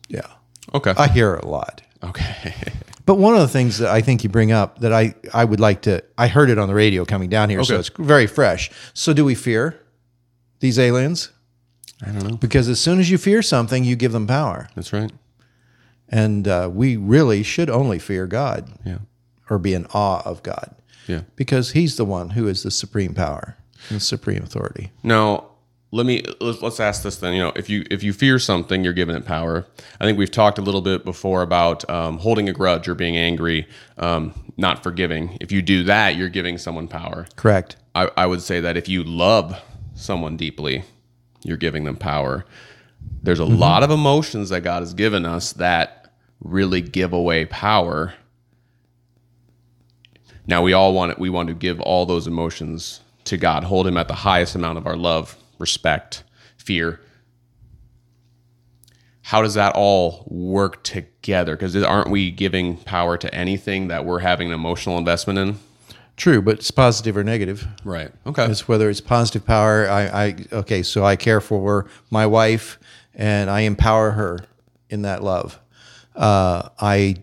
yeah. 0.08 0.26
Okay. 0.74 0.94
I 0.96 1.08
hear 1.08 1.34
it 1.34 1.44
a 1.44 1.48
lot. 1.48 1.82
okay. 2.02 2.54
But 3.06 3.16
one 3.16 3.34
of 3.34 3.40
the 3.40 3.48
things 3.48 3.78
that 3.78 3.88
I 3.90 4.02
think 4.02 4.22
you 4.22 4.30
bring 4.30 4.52
up 4.52 4.78
that 4.80 4.92
I, 4.92 5.14
I 5.34 5.44
would 5.44 5.58
like 5.58 5.82
to, 5.82 6.04
I 6.16 6.28
heard 6.28 6.48
it 6.48 6.58
on 6.58 6.68
the 6.68 6.74
radio 6.74 7.04
coming 7.04 7.28
down 7.28 7.50
here, 7.50 7.64
so 7.64 7.74
Okay. 7.74 7.80
it's 7.80 7.88
very 7.98 8.28
fresh. 8.28 8.70
So, 8.94 9.12
do 9.12 9.24
we 9.24 9.34
fear 9.34 9.80
these 10.60 10.78
aliens? 10.78 11.30
I 12.06 12.12
don't 12.12 12.22
know. 12.28 12.36
Because 12.36 12.68
as 12.68 12.78
soon 12.78 13.00
as 13.00 13.10
you 13.10 13.18
fear 13.18 13.42
something, 13.42 13.82
you 13.82 13.96
give 13.96 14.12
them 14.12 14.28
power. 14.28 14.68
That's 14.76 14.92
right. 14.92 15.10
And 16.08 16.46
uh, 16.46 16.70
we 16.72 16.96
really 16.96 17.42
should 17.42 17.68
only 17.70 17.98
fear 17.98 18.28
God 18.28 18.70
Yeah. 18.84 18.98
or 19.48 19.58
be 19.58 19.74
in 19.74 19.86
awe 19.92 20.22
of 20.24 20.42
God 20.44 20.74
Yeah. 21.08 21.22
because 21.34 21.72
He's 21.72 21.96
the 21.96 22.04
one 22.04 22.30
who 22.30 22.46
is 22.46 22.62
the 22.62 22.70
supreme 22.70 23.14
power 23.14 23.56
and 23.88 24.00
supreme 24.00 24.42
authority. 24.44 24.92
Now, 25.02 25.46
let 25.92 26.06
me 26.06 26.22
let's, 26.40 26.78
ask 26.78 27.02
this 27.02 27.16
then. 27.16 27.34
You 27.34 27.40
know, 27.40 27.52
if 27.56 27.68
you 27.68 27.84
if 27.90 28.02
you 28.02 28.12
fear 28.12 28.38
something, 28.38 28.84
you're 28.84 28.92
giving 28.92 29.16
it 29.16 29.24
power. 29.24 29.66
I 30.00 30.04
think 30.04 30.18
we've 30.18 30.30
talked 30.30 30.58
a 30.58 30.62
little 30.62 30.80
bit 30.80 31.04
before 31.04 31.42
about 31.42 31.88
um, 31.90 32.18
holding 32.18 32.48
a 32.48 32.52
grudge 32.52 32.88
or 32.88 32.94
being 32.94 33.16
angry, 33.16 33.66
um, 33.98 34.32
not 34.56 34.82
forgiving. 34.82 35.36
If 35.40 35.50
you 35.50 35.62
do 35.62 35.82
that, 35.84 36.16
you're 36.16 36.28
giving 36.28 36.58
someone 36.58 36.86
power. 36.86 37.26
Correct. 37.36 37.76
I, 37.94 38.10
I 38.16 38.26
would 38.26 38.40
say 38.40 38.60
that 38.60 38.76
if 38.76 38.88
you 38.88 39.02
love 39.02 39.60
someone 39.94 40.36
deeply, 40.36 40.84
you're 41.42 41.56
giving 41.56 41.84
them 41.84 41.96
power. 41.96 42.44
There's 43.22 43.40
a 43.40 43.44
lot 43.44 43.82
of 43.82 43.90
emotions 43.90 44.50
that 44.50 44.62
God 44.62 44.80
has 44.80 44.94
given 44.94 45.26
us 45.26 45.52
that 45.54 46.12
really 46.40 46.80
give 46.80 47.12
away 47.12 47.46
power. 47.46 48.14
Now 50.46 50.62
we 50.62 50.72
all 50.72 50.94
want 50.94 51.12
it. 51.12 51.18
We 51.18 51.30
want 51.30 51.48
to 51.48 51.54
give 51.54 51.80
all 51.80 52.06
those 52.06 52.26
emotions 52.26 53.00
to 53.24 53.36
God, 53.36 53.64
hold 53.64 53.86
Him 53.86 53.96
at 53.96 54.08
the 54.08 54.14
highest 54.14 54.54
amount 54.54 54.78
of 54.78 54.86
our 54.86 54.96
love, 54.96 55.36
respect, 55.60 56.24
fear. 56.56 57.00
How 59.22 59.42
does 59.42 59.54
that 59.54 59.74
all 59.76 60.24
work 60.26 60.82
together? 60.82 61.54
Because 61.54 61.76
aren't 61.76 62.10
we 62.10 62.32
giving 62.32 62.78
power 62.78 63.16
to 63.18 63.32
anything 63.32 63.86
that 63.88 64.04
we're 64.04 64.18
having 64.18 64.48
an 64.48 64.54
emotional 64.54 64.98
investment 64.98 65.38
in? 65.38 65.58
True, 66.16 66.42
but 66.42 66.56
it's 66.56 66.70
positive 66.70 67.16
or 67.16 67.22
negative. 67.22 67.66
Right. 67.84 68.10
Okay. 68.26 68.44
It's 68.46 68.66
whether 68.66 68.90
it's 68.90 69.00
positive 69.00 69.46
power. 69.46 69.88
I, 69.88 70.26
I 70.26 70.36
okay, 70.52 70.82
so 70.82 71.04
I 71.04 71.16
care 71.16 71.40
for 71.40 71.86
my 72.10 72.26
wife 72.26 72.78
and 73.14 73.48
I 73.48 73.60
empower 73.60 74.10
her 74.10 74.40
in 74.88 75.02
that 75.02 75.22
love. 75.22 75.58
Uh, 76.16 76.68
I 76.78 77.16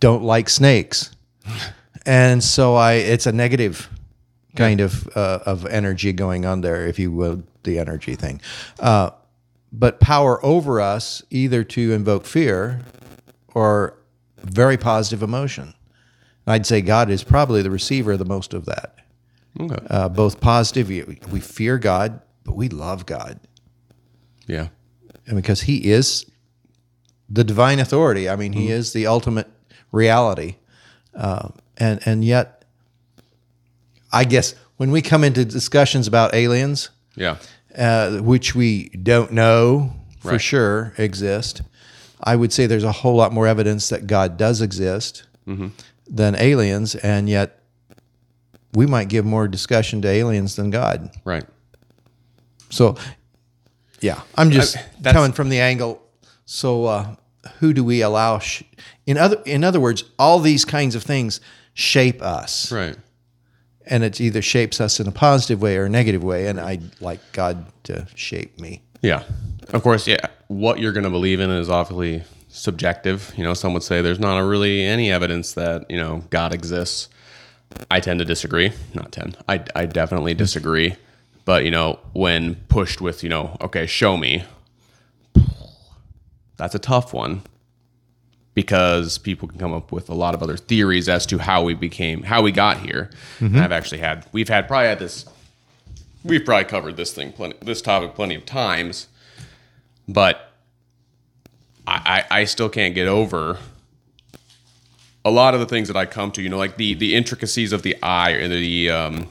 don't 0.00 0.24
like 0.24 0.48
snakes, 0.48 1.14
and 2.06 2.42
so 2.42 2.74
I 2.74 2.94
it's 2.94 3.26
a 3.26 3.32
negative 3.32 3.88
kind 4.56 4.80
of 4.80 5.08
uh, 5.16 5.40
of 5.46 5.66
energy 5.66 6.12
going 6.12 6.44
on 6.44 6.60
there, 6.60 6.86
if 6.86 6.98
you 6.98 7.10
will, 7.10 7.42
the 7.62 7.78
energy 7.78 8.14
thing. 8.14 8.40
Uh, 8.78 9.10
but 9.72 10.00
power 10.00 10.44
over 10.44 10.80
us, 10.80 11.22
either 11.30 11.64
to 11.64 11.92
invoke 11.92 12.26
fear 12.26 12.80
or 13.54 13.96
very 14.36 14.76
positive 14.76 15.22
emotion. 15.22 15.74
I'd 16.46 16.66
say 16.66 16.80
God 16.82 17.08
is 17.10 17.22
probably 17.24 17.62
the 17.62 17.70
receiver 17.70 18.12
of 18.12 18.18
the 18.18 18.24
most 18.24 18.52
of 18.52 18.66
that. 18.66 18.96
Okay. 19.60 19.76
Uh, 19.88 20.08
both 20.08 20.40
positive, 20.40 20.88
we 21.30 21.40
fear 21.40 21.78
God, 21.78 22.20
but 22.44 22.56
we 22.56 22.68
love 22.68 23.06
God. 23.06 23.38
yeah. 24.46 24.68
and 25.26 25.36
because 25.36 25.62
he 25.62 25.90
is 25.90 26.26
the 27.28 27.44
divine 27.44 27.78
authority. 27.78 28.28
I 28.28 28.36
mean, 28.36 28.52
he 28.52 28.70
is 28.70 28.92
the 28.92 29.06
ultimate 29.06 29.48
reality, 29.90 30.56
uh, 31.14 31.48
and 31.78 32.00
and 32.04 32.24
yet, 32.24 32.61
I 34.12 34.24
guess 34.24 34.54
when 34.76 34.90
we 34.90 35.02
come 35.02 35.24
into 35.24 35.44
discussions 35.44 36.06
about 36.06 36.34
aliens, 36.34 36.90
Yeah. 37.16 37.36
uh, 37.76 38.18
which 38.18 38.54
we 38.54 38.88
don't 38.90 39.32
know 39.32 39.92
for 40.20 40.32
Right. 40.32 40.40
sure 40.40 40.92
exist, 40.98 41.62
I 42.22 42.36
would 42.36 42.52
say 42.52 42.66
there's 42.66 42.84
a 42.84 42.92
whole 42.92 43.16
lot 43.16 43.32
more 43.32 43.46
evidence 43.46 43.88
that 43.88 44.06
God 44.06 44.36
does 44.36 44.60
exist 44.60 45.24
than 46.08 46.34
aliens, 46.36 46.94
and 46.96 47.28
yet 47.28 47.58
we 48.74 48.86
might 48.86 49.08
give 49.08 49.24
more 49.24 49.48
discussion 49.48 50.00
to 50.02 50.08
aliens 50.08 50.56
than 50.56 50.70
God. 50.70 51.10
Right. 51.24 51.44
So, 52.70 52.96
yeah, 54.00 54.20
I'm 54.36 54.50
just 54.50 54.74
that's- 55.00 55.12
coming 55.14 55.32
from 55.32 55.48
the 55.48 55.60
angle. 55.60 56.00
So, 56.44 56.84
uh, 56.86 57.14
who 57.60 57.72
do 57.72 57.82
we 57.84 58.02
allow? 58.02 58.38
Sh- 58.38 58.62
in 59.06 59.18
other, 59.18 59.36
in 59.44 59.64
other 59.64 59.80
words, 59.80 60.04
all 60.18 60.38
these 60.38 60.64
kinds 60.64 60.94
of 60.94 61.02
things 61.02 61.40
shape 61.74 62.22
us, 62.22 62.70
Right. 62.70 62.96
And 63.86 64.04
it 64.04 64.20
either 64.20 64.42
shapes 64.42 64.80
us 64.80 65.00
in 65.00 65.06
a 65.06 65.12
positive 65.12 65.60
way 65.60 65.76
or 65.76 65.84
a 65.84 65.88
negative 65.88 66.22
way. 66.22 66.46
And 66.46 66.60
I'd 66.60 67.00
like 67.00 67.20
God 67.32 67.66
to 67.84 68.06
shape 68.14 68.58
me. 68.58 68.82
Yeah. 69.00 69.24
Of 69.72 69.82
course, 69.82 70.06
yeah. 70.06 70.26
What 70.48 70.78
you're 70.78 70.92
going 70.92 71.04
to 71.04 71.10
believe 71.10 71.40
in 71.40 71.50
is 71.50 71.70
awfully 71.70 72.22
subjective. 72.48 73.32
You 73.36 73.44
know, 73.44 73.54
some 73.54 73.72
would 73.74 73.82
say 73.82 74.02
there's 74.02 74.20
not 74.20 74.38
really 74.40 74.84
any 74.84 75.10
evidence 75.10 75.54
that, 75.54 75.90
you 75.90 75.96
know, 75.96 76.22
God 76.30 76.52
exists. 76.52 77.08
I 77.90 78.00
tend 78.00 78.18
to 78.18 78.24
disagree. 78.24 78.72
Not 78.94 79.12
tend. 79.12 79.38
I, 79.48 79.64
I 79.74 79.86
definitely 79.86 80.34
disagree. 80.34 80.96
But, 81.44 81.64
you 81.64 81.70
know, 81.70 81.98
when 82.12 82.56
pushed 82.68 83.00
with, 83.00 83.22
you 83.22 83.28
know, 83.28 83.56
okay, 83.60 83.86
show 83.86 84.16
me, 84.16 84.44
that's 86.56 86.74
a 86.74 86.78
tough 86.78 87.12
one 87.12 87.42
because 88.54 89.18
people 89.18 89.48
can 89.48 89.58
come 89.58 89.72
up 89.72 89.92
with 89.92 90.10
a 90.10 90.14
lot 90.14 90.34
of 90.34 90.42
other 90.42 90.56
theories 90.56 91.08
as 91.08 91.24
to 91.26 91.38
how 91.38 91.62
we 91.62 91.74
became, 91.74 92.22
how 92.22 92.42
we 92.42 92.52
got 92.52 92.78
here. 92.78 93.10
And 93.40 93.60
I've 93.60 93.72
actually 93.72 93.98
had, 93.98 94.26
we've 94.32 94.48
had 94.48 94.68
probably 94.68 94.88
had 94.88 94.98
this 94.98 95.24
we've 96.24 96.44
probably 96.44 96.64
covered 96.64 96.96
this 96.96 97.12
thing 97.12 97.32
plenty 97.32 97.56
this 97.62 97.82
topic 97.82 98.14
plenty 98.14 98.34
of 98.34 98.46
times 98.46 99.08
but 100.08 100.52
I, 101.86 102.24
I 102.30 102.40
i 102.40 102.44
still 102.44 102.68
can't 102.68 102.94
get 102.94 103.08
over 103.08 103.58
a 105.24 105.30
lot 105.30 105.54
of 105.54 105.60
the 105.60 105.66
things 105.66 105.88
that 105.88 105.96
i 105.96 106.06
come 106.06 106.30
to 106.32 106.42
you 106.42 106.48
know 106.48 106.58
like 106.58 106.76
the 106.76 106.94
the 106.94 107.14
intricacies 107.14 107.72
of 107.72 107.82
the 107.82 108.00
eye 108.02 108.30
and 108.30 108.52
the 108.52 108.90
um 108.90 109.28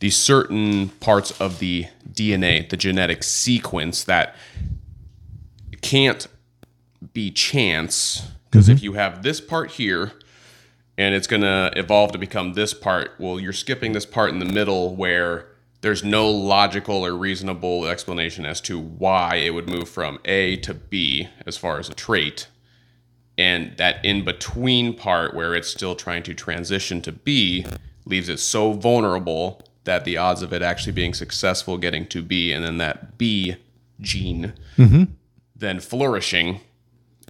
the 0.00 0.10
certain 0.10 0.88
parts 1.00 1.38
of 1.40 1.58
the 1.58 1.86
dna 2.12 2.68
the 2.68 2.76
genetic 2.76 3.22
sequence 3.22 4.04
that 4.04 4.34
can't 5.80 6.26
be 7.12 7.30
chance 7.30 8.28
because 8.50 8.68
if 8.68 8.78
mm-hmm. 8.78 8.84
you 8.84 8.92
have 8.94 9.22
this 9.22 9.40
part 9.40 9.72
here 9.72 10.12
and 10.98 11.14
it's 11.14 11.28
going 11.28 11.42
to 11.42 11.70
evolve 11.76 12.12
to 12.12 12.18
become 12.18 12.54
this 12.54 12.74
part. 12.74 13.12
Well, 13.18 13.38
you're 13.38 13.52
skipping 13.52 13.92
this 13.92 14.04
part 14.04 14.30
in 14.30 14.40
the 14.40 14.44
middle 14.44 14.96
where 14.96 15.46
there's 15.80 16.02
no 16.02 16.28
logical 16.28 17.06
or 17.06 17.16
reasonable 17.16 17.86
explanation 17.86 18.44
as 18.44 18.60
to 18.62 18.80
why 18.80 19.36
it 19.36 19.54
would 19.54 19.70
move 19.70 19.88
from 19.88 20.18
A 20.24 20.56
to 20.56 20.74
B 20.74 21.28
as 21.46 21.56
far 21.56 21.78
as 21.78 21.88
a 21.88 21.94
trait. 21.94 22.48
And 23.38 23.76
that 23.76 24.04
in 24.04 24.24
between 24.24 24.94
part 24.94 25.34
where 25.34 25.54
it's 25.54 25.68
still 25.68 25.94
trying 25.94 26.24
to 26.24 26.34
transition 26.34 27.00
to 27.02 27.12
B 27.12 27.64
leaves 28.04 28.28
it 28.28 28.40
so 28.40 28.72
vulnerable 28.72 29.62
that 29.84 30.04
the 30.04 30.16
odds 30.16 30.42
of 30.42 30.52
it 30.52 30.62
actually 30.62 30.92
being 30.92 31.14
successful 31.14 31.78
getting 31.78 32.06
to 32.08 32.22
B 32.22 32.52
and 32.52 32.64
then 32.64 32.78
that 32.78 33.16
B 33.16 33.56
gene 34.00 34.52
mm-hmm. 34.76 35.04
then 35.54 35.78
flourishing 35.78 36.60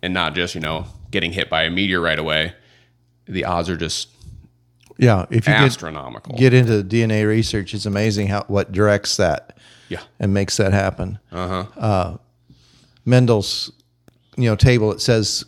and 0.02 0.14
not 0.14 0.34
just, 0.34 0.54
you 0.54 0.60
know, 0.62 0.86
getting 1.10 1.32
hit 1.32 1.48
by 1.50 1.64
a 1.64 1.70
meteor 1.70 2.00
right 2.00 2.18
away, 2.18 2.54
the 3.26 3.44
odds 3.44 3.68
are 3.68 3.76
just 3.76 4.08
Yeah, 4.98 5.26
if 5.30 5.46
you 5.46 5.52
get, 5.52 5.62
astronomical. 5.62 6.36
get 6.36 6.54
into 6.54 6.82
DNA 6.82 7.26
research, 7.26 7.74
it's 7.74 7.86
amazing 7.86 8.28
how 8.28 8.44
what 8.48 8.72
directs 8.72 9.16
that 9.16 9.58
yeah. 9.88 10.02
and 10.18 10.32
makes 10.34 10.56
that 10.56 10.72
happen. 10.72 11.18
Uh 11.32 11.64
huh. 11.64 12.16
Mendel's, 13.04 13.72
you 14.36 14.44
know, 14.44 14.56
table 14.56 14.92
it 14.92 15.00
says 15.00 15.44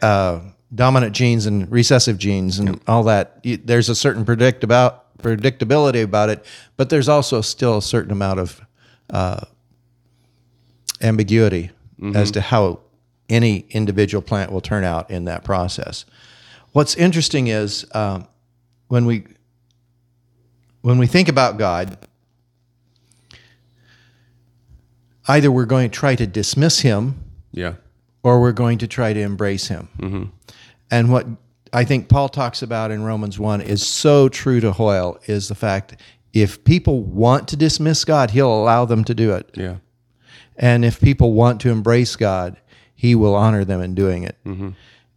uh, 0.00 0.40
dominant 0.74 1.14
genes 1.14 1.46
and 1.46 1.70
recessive 1.70 2.18
genes 2.18 2.58
and 2.58 2.80
all 2.86 3.02
that. 3.04 3.44
There's 3.44 3.88
a 3.88 3.94
certain 3.94 4.24
predict 4.24 4.64
about 4.64 5.18
predictability 5.18 6.02
about 6.02 6.30
it, 6.30 6.44
but 6.76 6.90
there's 6.90 7.08
also 7.08 7.40
still 7.42 7.78
a 7.78 7.82
certain 7.82 8.12
amount 8.12 8.40
of 8.40 8.60
uh, 9.10 9.40
ambiguity 11.00 11.70
as 12.14 12.30
to 12.32 12.40
how 12.40 12.80
any 13.32 13.66
individual 13.70 14.22
plant 14.22 14.52
will 14.52 14.60
turn 14.60 14.84
out 14.84 15.10
in 15.10 15.24
that 15.24 15.42
process. 15.44 16.04
What's 16.72 16.94
interesting 16.94 17.48
is 17.48 17.84
um, 17.92 18.26
when 18.88 19.04
we 19.06 19.24
when 20.82 20.98
we 20.98 21.06
think 21.06 21.28
about 21.28 21.58
God, 21.58 21.96
either 25.28 25.50
we're 25.50 25.66
going 25.66 25.90
to 25.90 25.98
try 25.98 26.14
to 26.16 26.26
dismiss 26.26 26.80
him 26.80 27.22
Yeah. 27.52 27.74
or 28.22 28.40
we're 28.40 28.52
going 28.52 28.78
to 28.78 28.86
try 28.86 29.12
to 29.12 29.20
embrace 29.20 29.68
him. 29.68 30.32
And 30.90 31.10
what 31.10 31.26
I 31.72 31.84
think 31.84 32.08
Paul 32.08 32.28
talks 32.28 32.62
about 32.62 32.90
in 32.90 33.02
Romans 33.02 33.38
1 33.38 33.60
is 33.62 33.86
so 33.86 34.28
true 34.28 34.60
to 34.60 34.72
Hoyle 34.72 35.18
is 35.26 35.48
the 35.48 35.54
fact 35.54 35.96
if 36.32 36.64
people 36.64 37.02
want 37.02 37.48
to 37.48 37.56
dismiss 37.56 38.04
God, 38.04 38.30
he'll 38.30 38.52
allow 38.52 38.84
them 38.84 39.04
to 39.04 39.14
do 39.14 39.32
it. 39.34 39.50
Yeah. 39.54 39.76
And 40.56 40.84
if 40.84 41.00
people 41.00 41.32
want 41.32 41.60
to 41.62 41.70
embrace 41.70 42.16
God, 42.16 42.56
he 43.02 43.16
will 43.16 43.34
honor 43.34 43.64
them 43.64 43.80
in 43.80 43.96
doing 43.96 44.22
it. 44.22 44.38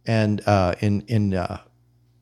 And 0.04 0.42
uh, 0.44 0.74
in, 0.80 1.02
in 1.02 1.34
uh, 1.34 1.60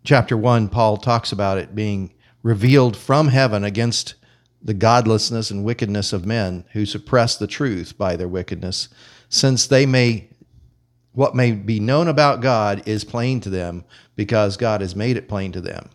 chapter 0.05 0.37
1, 0.37 0.69
Paul 0.69 0.99
talks 0.99 1.33
about 1.33 1.57
it 1.57 1.75
being 1.75 2.13
revealed 2.43 2.99
from 2.99 3.29
heaven 3.29 3.65
against 3.65 4.15
the 4.61 4.75
godlessness 4.75 5.51
and 5.51 5.65
wickedness 5.65 6.13
of 6.13 6.27
men 6.27 6.67
who 6.75 6.85
suppress 6.85 7.39
the 7.39 7.47
truth 7.47 7.97
by 7.97 8.15
their 8.15 8.29
wickedness, 8.29 8.91
since 9.31 9.67
they 9.67 9.87
may 9.87 10.29
what 11.13 11.35
may 11.35 11.53
be 11.53 11.81
known 11.81 12.09
about 12.09 12.43
God 12.43 12.87
is 12.87 13.03
plain 13.03 13.41
to 13.41 13.49
them 13.49 13.85
because 14.17 14.59
God 14.59 14.83
has 14.83 14.95
made 14.95 15.17
it 15.17 15.31
plain 15.31 15.51
to 15.53 15.63
them. 15.63 15.89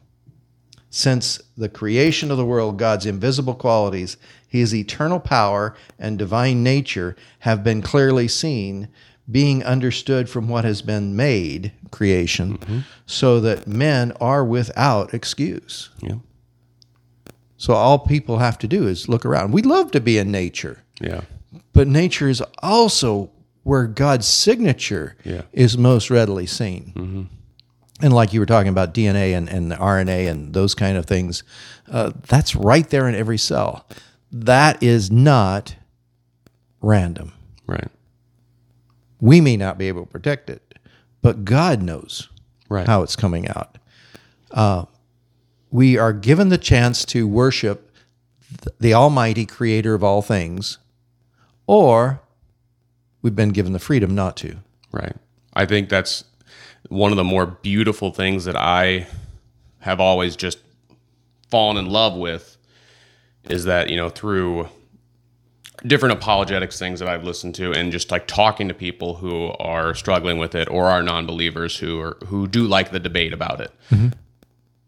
Since 0.89 1.39
the 1.55 1.69
creation 1.69 2.31
of 2.31 2.37
the 2.37 2.45
world, 2.45 2.79
God's 2.79 3.05
invisible 3.05 3.53
qualities, 3.53 4.17
his 4.47 4.73
eternal 4.73 5.19
power 5.19 5.75
and 5.99 6.17
divine 6.17 6.63
nature 6.63 7.15
have 7.39 7.63
been 7.63 7.83
clearly 7.83 8.27
seen, 8.27 8.87
being 9.29 9.63
understood 9.63 10.29
from 10.29 10.47
what 10.49 10.63
has 10.65 10.81
been 10.81 11.15
made, 11.15 11.71
creation, 11.91 12.83
so 13.05 13.39
that 13.41 13.67
men 13.67 14.11
are 14.19 14.43
without 14.43 15.13
excuse. 15.13 15.89
Yeah. 16.01 16.15
So 17.57 17.73
all 17.73 17.99
people 17.99 18.37
have 18.39 18.57
to 18.59 18.67
do 18.67 18.87
is 18.87 19.09
look 19.09 19.25
around. 19.25 19.51
We 19.51 19.61
love 19.61 19.91
to 19.91 19.99
be 19.99 20.17
in 20.17 20.31
nature. 20.31 20.81
Yeah. 21.01 21.21
But 21.73 21.87
nature 21.87 22.29
is 22.29 22.41
also 22.63 23.31
where 23.63 23.85
God's 23.85 24.27
signature 24.27 25.15
Yeah. 25.23 25.41
is 25.51 25.77
most 25.77 26.09
readily 26.09 26.45
seen. 26.45 27.29
And 28.01 28.13
like 28.13 28.31
you 28.33 28.39
were 28.39 28.45
talking 28.45 28.69
about 28.69 28.93
DNA 28.93 29.35
and, 29.35 29.49
and 29.49 29.69
the 29.71 29.75
RNA 29.75 30.29
and 30.29 30.53
those 30.53 30.73
kind 30.73 30.95
of 30.97 31.05
things, 31.05 31.43
uh, 31.91 32.11
that's 32.27 32.55
right 32.55 32.89
there 32.89 33.09
in 33.09 33.15
every 33.15 33.37
cell. 33.37 33.85
That 34.31 34.81
is 34.81 35.11
not 35.11 35.75
random. 36.81 37.33
Right. 37.67 37.89
We 39.21 39.41
may 39.41 39.57
not 39.57 39.77
be 39.77 39.87
able 39.87 40.05
to 40.05 40.11
protect 40.11 40.49
it, 40.49 40.75
but 41.21 41.43
God 41.45 41.81
knows 41.81 42.29
Right. 42.69 42.87
how 42.87 43.01
it's 43.03 43.15
coming 43.15 43.47
out. 43.47 43.77
Uh, 44.51 44.85
we 45.71 45.97
are 45.97 46.13
given 46.13 46.49
the 46.49 46.57
chance 46.57 47.03
to 47.05 47.27
worship 47.27 47.91
the 48.79 48.93
Almighty 48.93 49.45
Creator 49.45 49.93
of 49.93 50.03
all 50.03 50.21
things, 50.21 50.77
or 51.67 52.21
we've 53.21 53.35
been 53.35 53.49
given 53.49 53.73
the 53.73 53.79
freedom 53.79 54.15
not 54.15 54.35
to. 54.37 54.57
Right. 54.91 55.15
I 55.53 55.65
think 55.65 55.89
that's 55.89 56.23
one 56.89 57.11
of 57.11 57.17
the 57.17 57.23
more 57.23 57.45
beautiful 57.45 58.11
things 58.11 58.45
that 58.45 58.55
I 58.55 59.07
have 59.79 59.99
always 59.99 60.35
just 60.35 60.59
fallen 61.51 61.77
in 61.77 61.85
love 61.87 62.15
with 62.15 62.57
is 63.49 63.65
that, 63.65 63.89
you 63.89 63.97
know, 63.97 64.09
through 64.09 64.69
different 65.85 66.13
apologetics 66.13 66.77
things 66.77 66.99
that 66.99 67.07
I've 67.07 67.23
listened 67.23 67.55
to 67.55 67.71
and 67.71 67.91
just 67.91 68.11
like 68.11 68.27
talking 68.27 68.67
to 68.67 68.73
people 68.73 69.15
who 69.15 69.51
are 69.59 69.93
struggling 69.93 70.37
with 70.37 70.55
it 70.55 70.69
or 70.69 70.85
are 70.85 71.01
non-believers 71.01 71.77
who 71.77 71.99
are 71.99 72.17
who 72.27 72.47
do 72.47 72.67
like 72.67 72.91
the 72.91 72.99
debate 72.99 73.33
about 73.33 73.61
it. 73.61 73.71
Mm-hmm. 73.89 74.09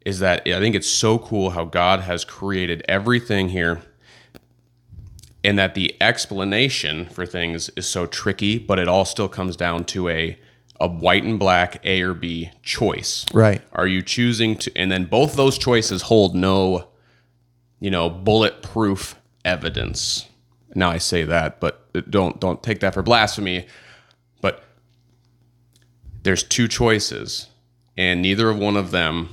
Is 0.05 0.19
that 0.19 0.47
I 0.47 0.59
think 0.59 0.75
it's 0.75 0.89
so 0.89 1.19
cool 1.19 1.51
how 1.51 1.65
God 1.65 2.01
has 2.01 2.25
created 2.25 2.83
everything 2.87 3.49
here 3.49 3.81
and 5.43 5.57
that 5.57 5.75
the 5.75 5.95
explanation 6.01 7.05
for 7.05 7.25
things 7.25 7.69
is 7.69 7.87
so 7.87 8.05
tricky, 8.05 8.57
but 8.59 8.79
it 8.79 8.87
all 8.87 9.05
still 9.05 9.29
comes 9.29 9.55
down 9.55 9.85
to 9.85 10.09
a 10.09 10.37
a 10.79 10.87
white 10.87 11.23
and 11.23 11.37
black 11.37 11.79
A 11.85 12.01
or 12.01 12.15
B 12.15 12.49
choice. 12.63 13.25
Right. 13.33 13.61
Are 13.73 13.85
you 13.85 14.01
choosing 14.01 14.57
to 14.57 14.71
and 14.75 14.91
then 14.91 15.05
both 15.05 15.35
those 15.35 15.57
choices 15.57 16.03
hold 16.03 16.35
no 16.35 16.87
you 17.81 17.91
know, 17.91 18.09
bulletproof 18.09 19.15
evidence. 19.43 20.29
Now 20.75 20.89
I 20.89 20.97
say 20.97 21.23
that, 21.23 21.59
but 21.59 22.09
don't 22.09 22.39
don't 22.39 22.61
take 22.63 22.79
that 22.79 22.93
for 22.93 23.01
blasphemy. 23.01 23.67
But 24.41 24.63
there's 26.23 26.43
two 26.43 26.67
choices, 26.67 27.47
and 27.97 28.21
neither 28.21 28.49
of 28.49 28.57
one 28.57 28.77
of 28.77 28.91
them, 28.91 29.29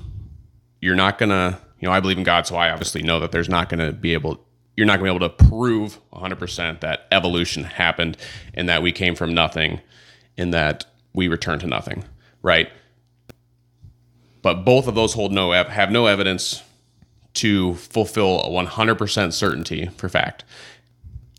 you're 0.81 0.97
not 0.97 1.19
gonna. 1.19 1.61
You 1.81 1.89
know, 1.89 1.95
I 1.95 2.01
believe 2.01 2.19
in 2.19 2.25
God, 2.25 2.47
so 2.47 2.57
I 2.57 2.71
obviously 2.71 3.03
know 3.03 3.21
that 3.21 3.31
there's 3.31 3.49
not 3.49 3.69
gonna 3.69 3.93
be 3.93 4.13
able. 4.13 4.45
You're 4.77 4.87
not 4.87 4.99
gonna 4.99 5.13
be 5.13 5.17
able 5.17 5.29
to 5.29 5.45
prove 5.49 5.99
100% 6.13 6.81
that 6.81 7.07
evolution 7.11 7.65
happened 7.65 8.17
and 8.55 8.69
that 8.69 8.83
we 8.83 8.93
came 8.93 9.15
from 9.15 9.35
nothing, 9.35 9.81
and 10.37 10.53
that 10.53 10.87
we 11.13 11.29
return 11.29 11.59
to 11.61 11.67
nothing, 11.67 12.05
right? 12.43 12.71
But 14.43 14.65
both 14.65 14.87
of 14.89 14.95
those 14.95 15.15
hold 15.15 15.33
no 15.33 15.53
have 15.53 15.91
no 15.91 16.07
evidence 16.07 16.63
to 17.35 17.75
fulfill 17.75 18.41
a 18.41 18.49
100% 18.49 19.33
certainty 19.33 19.87
for 19.97 20.09
fact. 20.09 20.45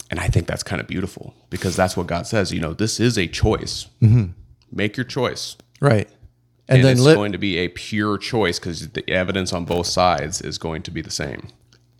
And 0.10 0.20
I 0.20 0.28
think 0.28 0.48
that's 0.48 0.64
kind 0.64 0.82
of 0.82 0.88
beautiful 0.88 1.34
because 1.50 1.76
that's 1.76 1.96
what 1.96 2.08
God 2.08 2.26
says. 2.26 2.52
You 2.52 2.60
know, 2.60 2.74
this 2.74 3.00
is 3.00 3.18
a 3.18 3.28
choice. 3.28 3.88
Make 4.72 4.98
your 4.98 5.04
choice. 5.04 5.56
Right. 5.80 6.08
And, 6.68 6.78
And, 6.78 6.86
then 6.86 6.92
it's 6.94 7.02
li- 7.02 7.14
going 7.16 7.32
to 7.32 7.38
be 7.38 7.58
a 7.58 7.68
pure 7.70 8.18
choice 8.18 8.60
because 8.60 8.90
the 8.90 9.08
evidence 9.10 9.54
on 9.54 9.66
both 9.66 9.88
sides 9.88 10.42
is 10.42 10.58
going 10.58 10.82
to 10.84 10.92
be 10.92 11.02
the 11.02 11.12
same. 11.12 11.48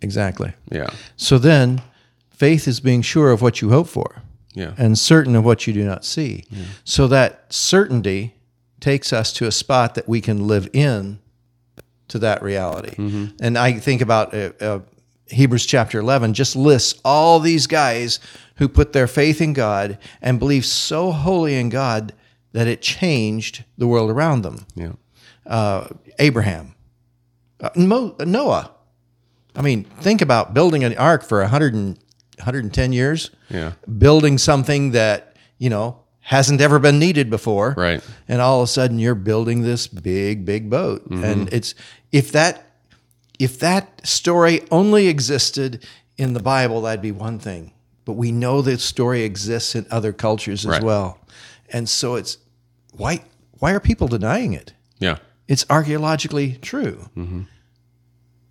exactly. 0.02 0.52
Yeah. 0.70 0.90
So 1.16 1.38
then 1.38 1.82
faith 2.30 2.66
is 2.66 2.80
being 2.80 3.02
sure 3.02 3.30
of 3.32 3.42
what 3.42 3.60
you 3.60 3.70
hope 3.70 3.86
for 3.88 4.22
Yeah. 4.54 4.72
and 4.78 4.98
certain 4.98 5.36
of 5.36 5.44
what 5.44 5.66
you 5.66 5.72
do 5.72 5.84
not 5.84 6.04
see. 6.04 6.44
So 6.84 7.06
that 7.08 7.52
certainty 7.52 8.34
takes 8.80 9.12
us 9.12 9.32
to 9.34 9.46
a 9.46 9.52
spot 9.52 9.94
that 9.96 10.08
we 10.08 10.20
can 10.20 10.46
live 10.46 10.68
in 10.72 11.18
to 12.08 12.18
that 12.20 12.42
reality. 12.42 12.94
And 13.40 13.56
I 13.58 13.74
think 13.78 14.00
about 14.00 14.34
uh, 14.34 14.50
uh, 14.60 14.78
Hebrews 15.30 15.66
chapter 15.66 15.98
11 16.00 16.34
just 16.34 16.56
lists 16.56 17.00
all 17.04 17.40
these 17.40 17.66
guys 17.66 18.20
who 18.56 18.68
put 18.68 18.92
their 18.92 19.06
faith 19.06 19.40
in 19.40 19.52
God 19.52 19.98
and 20.20 20.38
believed 20.38 20.66
so 20.66 21.12
wholly 21.12 21.54
in 21.56 21.68
God 21.68 22.12
that 22.52 22.66
it 22.66 22.82
changed 22.82 23.64
the 23.78 23.86
world 23.86 24.10
around 24.10 24.42
them. 24.42 24.66
Yeah. 24.74 24.92
Uh, 25.46 25.88
Abraham, 26.18 26.74
uh, 27.60 27.70
Mo- 27.76 28.16
Noah. 28.20 28.72
I 29.56 29.62
mean, 29.62 29.84
think 29.84 30.20
about 30.20 30.52
building 30.54 30.84
an 30.84 30.96
ark 30.96 31.22
for 31.24 31.40
100 31.40 31.74
and, 31.74 31.98
110 32.38 32.92
years 32.92 33.30
Yeah. 33.50 33.72
building 33.98 34.38
something 34.38 34.92
that 34.92 35.36
you 35.58 35.68
know 35.68 35.96
hasn't 36.20 36.60
ever 36.60 36.78
been 36.78 36.98
needed 36.98 37.28
before 37.28 37.74
Right. 37.76 38.02
and 38.28 38.40
all 38.40 38.60
of 38.62 38.64
a 38.64 38.66
sudden 38.66 38.98
you're 38.98 39.14
building 39.14 39.62
this 39.62 39.86
big 39.86 40.44
big 40.46 40.70
boat 40.70 41.04
and 41.10 41.52
it's 41.52 41.74
if 42.12 42.32
that 42.32 42.69
if 43.40 43.58
that 43.58 44.06
story 44.06 44.60
only 44.70 45.08
existed 45.08 45.84
in 46.16 46.32
the 46.34 46.40
bible 46.42 46.82
that'd 46.82 47.02
be 47.02 47.10
one 47.12 47.38
thing 47.38 47.72
but 48.04 48.12
we 48.12 48.30
know 48.30 48.60
that 48.62 48.80
story 48.80 49.22
exists 49.22 49.74
in 49.74 49.84
other 49.90 50.12
cultures 50.12 50.64
as 50.64 50.70
Right. 50.70 50.82
well 50.82 51.18
and 51.72 51.88
so 51.88 52.14
it's 52.16 52.38
why 52.92 53.22
why 53.58 53.72
are 53.72 53.80
people 53.80 54.08
denying 54.08 54.52
it 54.52 54.72
Yeah. 54.98 55.16
it's 55.48 55.64
archaeologically 55.70 56.58
true. 56.62 57.08
Mm-hmm. 57.16 57.42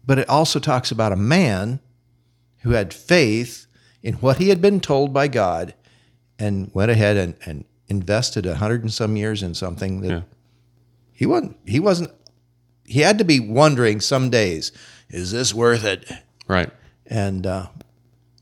But 0.06 0.18
it 0.20 0.30
also 0.30 0.60
talks 0.60 0.92
about 0.92 1.12
a 1.12 1.16
man 1.16 1.80
who 2.64 2.72
had 2.72 2.94
faith 2.94 3.68
in 4.02 4.16
what 4.16 4.38
he 4.38 4.50
had 4.50 4.62
been 4.62 4.80
told 4.80 5.14
by 5.14 5.28
God 5.28 5.74
and 6.40 6.72
went 6.74 6.90
ahead 6.92 7.16
and, 7.18 7.36
and 7.46 7.66
invested 7.88 8.46
a 8.46 8.56
hundred 8.56 8.82
and 8.82 8.92
some 8.94 9.16
years 9.18 9.44
in 9.44 9.54
something 9.54 10.02
that 10.02 10.10
Yeah. 10.10 10.22
he 11.14 11.26
wasn't 11.26 11.58
he 11.66 11.80
wasn't 11.80 12.12
he 12.90 13.02
had 13.02 13.18
to 13.20 13.24
be 13.24 13.40
wondering 13.40 14.02
some 14.02 14.30
days, 14.30 14.72
is 15.10 15.32
this 15.32 15.54
worth 15.54 15.86
it? 15.86 16.12
Right. 16.48 16.72
And 17.06 17.46
uh, 17.46 17.68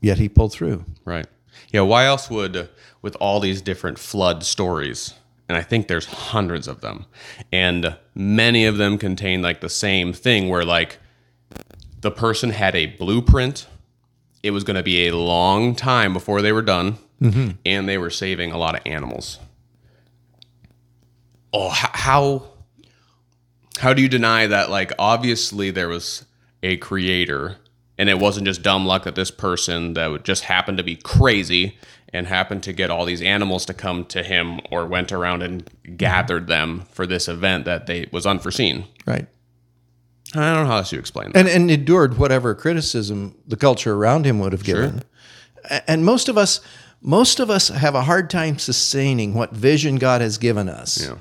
yet 0.00 0.18
he 0.18 0.28
pulled 0.28 0.52
through. 0.52 0.84
Right. 1.04 1.26
Yeah. 1.70 1.82
Why 1.82 2.06
else 2.06 2.30
would, 2.30 2.56
uh, 2.56 2.66
with 3.02 3.16
all 3.20 3.40
these 3.40 3.60
different 3.62 3.98
flood 3.98 4.42
stories, 4.42 5.14
and 5.48 5.56
I 5.56 5.62
think 5.62 5.88
there's 5.88 6.06
hundreds 6.06 6.66
of 6.66 6.80
them, 6.80 7.06
and 7.52 7.96
many 8.14 8.66
of 8.66 8.76
them 8.76 8.98
contain 8.98 9.40
like 9.40 9.60
the 9.60 9.68
same 9.68 10.12
thing 10.12 10.48
where 10.48 10.64
like 10.64 10.98
the 12.00 12.10
person 12.10 12.50
had 12.50 12.74
a 12.74 12.86
blueprint. 12.86 13.66
It 14.42 14.50
was 14.52 14.64
going 14.64 14.76
to 14.76 14.82
be 14.82 15.08
a 15.08 15.16
long 15.16 15.74
time 15.74 16.12
before 16.12 16.42
they 16.42 16.52
were 16.52 16.62
done, 16.62 16.98
and 17.66 17.88
they 17.88 17.98
were 17.98 18.10
saving 18.10 18.52
a 18.52 18.58
lot 18.58 18.74
of 18.74 18.82
animals. 18.86 19.38
Oh, 21.52 21.70
how 21.70 22.44
how 23.78 23.92
do 23.94 24.02
you 24.02 24.08
deny 24.08 24.46
that 24.46 24.70
like 24.70 24.92
obviously 24.98 25.70
there 25.70 25.88
was 25.88 26.24
a 26.62 26.76
creator 26.78 27.56
and 27.96 28.08
it 28.08 28.18
wasn't 28.18 28.46
just 28.46 28.62
dumb 28.62 28.86
luck 28.86 29.04
that 29.04 29.14
this 29.14 29.30
person 29.30 29.94
that 29.94 30.08
would 30.10 30.24
just 30.24 30.44
happened 30.44 30.78
to 30.78 30.84
be 30.84 30.96
crazy 30.96 31.76
and 32.12 32.26
happened 32.26 32.62
to 32.62 32.72
get 32.72 32.90
all 32.90 33.04
these 33.04 33.20
animals 33.22 33.66
to 33.66 33.74
come 33.74 34.04
to 34.06 34.22
him 34.22 34.60
or 34.70 34.86
went 34.86 35.12
around 35.12 35.42
and 35.42 35.68
gathered 35.96 36.46
them 36.46 36.84
for 36.90 37.06
this 37.06 37.28
event 37.28 37.64
that 37.66 37.86
they 37.86 38.08
was 38.12 38.24
unforeseen 38.26 38.84
Right. 39.06 39.26
i 40.34 40.54
don't 40.54 40.64
know 40.64 40.70
how 40.70 40.78
else 40.78 40.92
you 40.92 40.98
explain 40.98 41.32
that 41.32 41.38
and 41.38 41.48
and 41.48 41.70
endured 41.70 42.18
whatever 42.18 42.54
criticism 42.54 43.34
the 43.46 43.56
culture 43.56 43.94
around 43.94 44.24
him 44.26 44.38
would 44.40 44.52
have 44.52 44.64
given. 44.64 45.02
A- 45.70 45.90
And 45.90 46.04
most 46.04 46.28
of 46.28 46.38
us, 46.38 46.60
most 47.02 47.40
of 47.40 47.50
us 47.50 47.68
have 47.68 47.94
a 47.94 48.02
hard 48.02 48.30
time 48.30 48.58
sustaining 48.58 49.34
what 49.34 49.52
vision 49.52 49.96
God 49.96 50.20
has 50.20 50.38
given 50.38 50.68
us, 50.68 51.02
Yeah. 51.02 51.16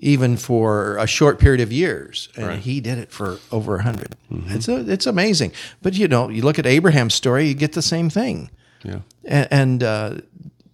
Even 0.00 0.36
for 0.36 0.96
a 0.96 1.06
short 1.06 1.38
period 1.38 1.60
of 1.60 1.72
years. 1.72 2.28
And 2.36 2.46
Right. 2.46 2.58
He 2.58 2.80
did 2.80 2.98
it 2.98 3.12
for 3.12 3.38
over 3.52 3.74
a 3.74 3.84
100 3.84 4.16
It's 4.48 4.68
a, 4.68 4.90
it's 4.90 5.06
amazing. 5.06 5.52
But 5.82 5.94
you 5.94 6.08
know, 6.08 6.28
you 6.28 6.42
look 6.42 6.58
at 6.58 6.66
Abraham's 6.66 7.14
story, 7.14 7.46
you 7.46 7.54
get 7.54 7.72
the 7.72 7.82
same 7.82 8.10
thing. 8.10 8.50
yeah 8.82 9.00
And, 9.24 9.48
and 9.50 9.82
uh, 9.82 10.14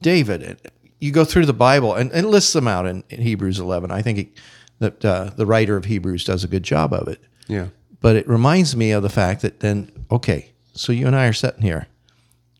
David, 0.01 0.61
you 1.01 1.13
go 1.13 1.25
through 1.25 1.47
the 1.47 1.53
Bible 1.53 1.95
and 1.95 2.11
it 2.13 2.25
lists 2.25 2.53
them 2.53 2.69
out 2.69 2.87
in, 2.87 3.05
in 3.11 3.21
Hebrews 3.21 3.59
11. 3.59 3.91
I 3.91 4.03
think 4.03 4.19
it, 4.19 4.29
that 4.79 5.05
uh, 5.05 5.31
the 5.37 5.47
writer 5.47 5.77
of 5.77 5.85
Hebrews 5.85 6.25
does 6.25 6.45
a 6.45 6.49
good 6.49 6.63
job 6.63 6.93
of 6.93 7.09
it 7.09 7.21
yeah 7.49 7.69
but 8.01 8.17
it 8.17 8.29
reminds 8.29 8.77
me 8.77 8.91
of 8.91 9.03
the 9.03 9.09
fact 9.09 9.43
that 9.43 9.61
then 9.61 9.91
okay 10.11 10.53
so 10.75 10.93
you 10.93 11.07
and 11.07 11.17
i 11.17 11.27
are 11.27 11.33
sitting 11.33 11.63
here 11.63 11.87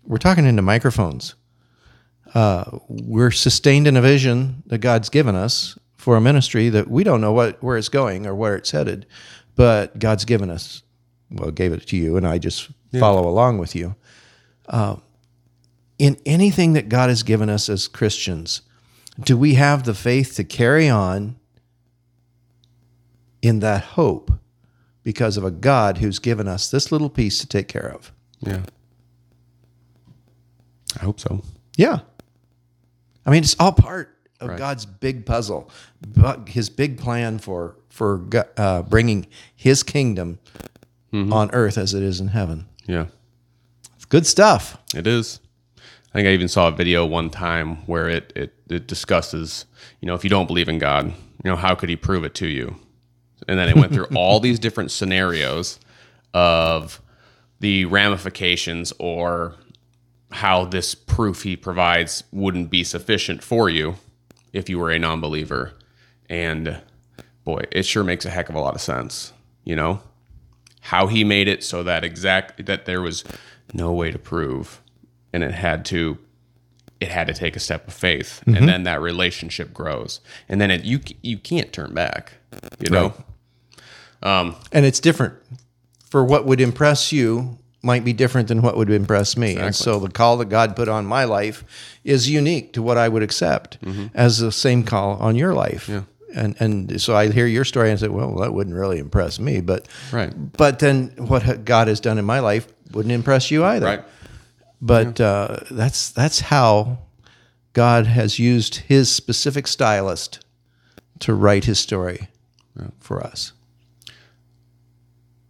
we're 0.05 0.19
talking 0.19 0.47
into 0.47 0.63
microphones 0.63 1.35
uh, 2.35 2.65
we're 2.89 3.31
sustained 3.31 3.87
in 3.87 3.97
a 3.97 4.01
vision 4.01 4.63
that 4.67 4.79
god's 4.79 5.09
given 5.09 5.35
us 5.35 5.79
for 6.07 6.15
a 6.17 6.21
ministry 6.21 6.69
that 6.69 6.89
we 6.89 7.03
don't 7.03 7.21
know 7.21 7.33
what 7.33 7.61
where 7.65 7.77
it's 7.77 7.89
going 7.89 8.29
or 8.29 8.33
where 8.33 8.55
it's 8.55 8.71
headed 8.71 9.05
but 9.57 9.99
god's 9.99 10.25
given 10.25 10.51
us 10.51 10.85
well 11.33 11.51
gave 11.51 11.73
it 11.73 11.85
to 11.85 11.97
you 11.97 12.17
and 12.17 12.25
i 12.25 12.39
just 12.39 12.71
follow 13.01 13.29
along 13.29 13.59
with 13.59 13.75
you 13.75 13.97
uh, 14.69 14.95
in 15.99 16.17
anything 16.25 16.75
that 16.75 16.89
god 16.89 17.09
has 17.09 17.25
given 17.25 17.51
us 17.51 17.69
as 17.69 17.89
christians 17.89 18.63
do 19.25 19.37
we 19.37 19.55
have 19.55 19.83
the 19.83 19.95
faith 19.95 20.37
to 20.37 20.45
carry 20.45 20.89
on 20.89 21.35
in 23.43 23.59
that 23.59 23.83
hope 23.83 24.31
because 25.03 25.37
of 25.37 25.45
a 25.45 25.51
God 25.51 25.99
who's 25.99 26.21
given 26.21 26.47
us 26.47 26.71
this 26.71 26.93
little 26.93 27.11
piece 27.11 27.39
to 27.41 27.49
take 27.49 27.67
care 27.67 27.89
of. 27.93 28.13
yeah 28.41 28.63
i 31.01 31.05
hope 31.05 31.19
so 31.19 31.43
Yeah. 31.77 31.99
I 33.25 33.31
mean, 33.31 33.43
it's 33.43 33.57
all 33.59 33.73
part 33.73 34.16
of 34.41 34.51
Right. 34.51 34.59
God's 34.59 34.87
big 34.87 35.27
puzzle, 35.27 35.71
but 36.07 36.49
his 36.49 36.69
big 36.71 36.99
plan 36.99 37.39
for 37.39 37.77
for 37.89 38.23
uh, 38.57 38.83
bringing 38.83 39.27
his 39.55 39.83
kingdom 39.83 40.39
on 41.13 41.51
earth 41.53 41.79
as 41.79 41.95
it 41.95 42.03
is 42.03 42.21
in 42.21 42.29
heaven. 42.29 42.67
yeah 42.87 43.07
It's 43.95 44.05
good 44.05 44.27
stuff. 44.27 44.77
It 44.95 45.07
is. 45.07 45.41
I 46.13 46.19
think 46.19 46.29
I 46.29 46.33
even 46.33 46.49
saw 46.49 46.69
a 46.69 46.73
video 46.73 47.07
one 47.07 47.31
time 47.31 47.77
where 47.87 48.09
it, 48.11 48.35
it 48.37 48.53
it 48.69 48.87
discusses, 48.87 49.65
you 50.01 50.07
know, 50.07 50.15
if 50.15 50.25
you 50.25 50.31
don't 50.31 50.47
believe 50.47 50.69
in 50.69 50.79
God, 50.79 51.07
you 51.07 51.51
know, 51.51 51.57
how 51.57 51.75
could 51.75 51.89
he 51.89 51.97
prove 51.97 52.25
it 52.25 52.35
to 52.35 52.47
you? 52.47 52.77
And 53.49 53.59
then 53.59 53.69
it 53.71 53.77
went 53.77 53.95
through 53.95 54.09
all 54.15 54.41
these 54.47 54.59
different 54.59 54.91
scenarios 54.91 55.79
of 56.35 57.01
the 57.61 57.87
ramifications 57.87 58.93
or 58.99 59.55
how 60.33 60.65
this 60.67 60.95
proof 60.95 61.45
he 61.45 61.57
provides 61.57 62.25
wouldn't 62.31 62.69
be 62.69 62.85
sufficient 62.85 63.43
for 63.43 63.71
you 63.71 63.97
if 64.53 64.69
you 64.69 64.79
were 64.79 64.91
a 64.91 64.99
non-believer. 64.99 65.73
And 66.29 66.81
boy, 67.45 67.65
it 67.71 67.85
sure 67.85 68.05
makes 68.05 68.25
a 68.25 68.31
heck 68.31 68.49
of 68.49 68.55
a 68.55 68.61
lot 68.61 68.75
of 68.75 68.81
sense, 68.81 69.33
you 69.65 69.77
know? 69.77 70.01
how 70.87 71.09
he 71.09 71.25
made 71.25 71.49
it 71.49 71.65
so 71.65 71.83
that 71.83 72.05
exact 72.05 72.65
that 72.67 72.85
there 72.85 73.03
was 73.03 73.25
no 73.75 73.93
way 73.93 74.13
to 74.13 74.19
prove 74.21 74.81
and 75.33 75.43
it 75.43 75.51
had 75.51 75.85
to 75.85 76.17
it 77.01 77.09
had 77.09 77.27
to 77.27 77.35
take 77.35 77.57
a 77.57 77.61
step 77.61 77.89
of 77.89 77.93
faith. 77.93 78.43
And 78.47 78.69
then 78.69 78.85
that 78.85 79.03
relationship 79.03 79.75
grows. 79.75 80.21
And 80.49 80.61
then 80.61 80.71
it 80.71 80.85
you 80.85 81.01
you 81.23 81.39
can't 81.39 81.73
turn 81.73 81.93
back 81.93 82.35
you 82.79 82.89
know? 82.89 83.15
Um 84.23 84.55
And 84.71 84.87
it's 84.87 85.01
different. 85.01 85.35
For 86.09 86.25
what 86.25 86.47
would 86.47 86.61
impress 86.61 87.11
you 87.11 87.59
might 87.87 88.05
be 88.05 88.13
different 88.13 88.49
than 88.49 88.61
what 88.61 88.77
would 88.77 88.91
impress 88.91 89.37
me. 89.37 89.57
And 89.57 89.75
so 89.75 89.99
the 89.99 90.11
call 90.11 90.37
that 90.39 90.51
God 90.51 90.77
put 90.77 90.89
on 90.89 91.07
my 91.07 91.25
life 91.25 91.65
is 92.05 92.29
unique 92.29 92.75
to 92.75 92.83
what 92.83 92.99
I 92.99 93.09
would 93.09 93.23
accept 93.23 93.79
as 94.15 94.39
the 94.39 94.53
same 94.53 94.83
call 94.83 95.17
on 95.17 95.37
your 95.37 95.55
life. 95.55 95.89
Yeah. 95.89 96.03
And 96.35 96.57
and 96.61 97.01
so 97.01 97.17
I 97.17 97.31
hear 97.31 97.47
your 97.47 97.65
story 97.65 97.91
and 97.91 97.99
say, 97.99 98.09
well, 98.09 98.35
that 98.41 98.53
wouldn't 98.53 98.77
really 98.77 98.99
impress 98.99 99.39
me, 99.39 99.63
but 99.63 99.89
Right. 100.13 100.33
But 100.53 100.81
then 100.81 101.13
what 101.17 101.65
God 101.65 101.89
has 101.89 102.01
done 102.01 102.19
in 102.19 102.27
my 102.27 102.41
life 102.41 102.67
wouldn't 102.93 103.13
impress 103.13 103.51
you 103.51 103.65
either. 103.65 103.87
Right. 103.87 104.05
But 104.83 105.21
uh, 105.21 105.61
that's 105.71 106.11
that's 106.11 106.41
how 106.41 106.99
God 107.73 108.07
has 108.07 108.39
used 108.39 108.77
His 108.77 109.11
specific 109.11 109.67
stylist 109.67 110.45
to 111.21 111.33
write 111.33 111.65
His 111.65 111.79
story 111.79 112.29
for 113.01 113.23
us. 113.23 113.53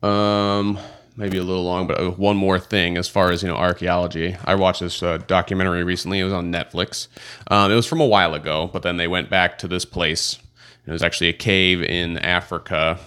Um, 0.03 0.79
maybe 1.17 1.39
a 1.39 1.43
little 1.43 1.65
long, 1.65 1.87
but 1.87 2.19
one 2.19 2.37
more 2.37 2.59
thing 2.59 2.97
as 2.97 3.09
far 3.09 3.31
as 3.31 3.43
you 3.43 3.49
know, 3.49 3.57
archaeology. 3.57 4.37
I 4.45 4.55
watched 4.55 4.81
this 4.81 5.03
uh, 5.03 5.19
documentary 5.19 5.83
recently. 5.83 6.21
It 6.21 6.25
was 6.25 6.33
on 6.33 6.53
Netflix. 6.53 7.09
Um, 7.51 7.73
it 7.73 7.75
was 7.75 7.87
from 7.87 8.01
a 8.01 8.07
while 8.07 8.35
ago, 8.35 8.69
but 8.73 8.83
then 8.83 8.97
they 8.97 9.09
went 9.09 9.31
back 9.31 9.59
to 9.59 9.69
this 9.69 9.85
place. 9.85 10.39
It 10.87 10.93
was 10.93 11.03
actually 11.03 11.29
a 11.29 11.35
cave 11.35 11.83
in 11.83 12.19
Africa, 12.19 12.99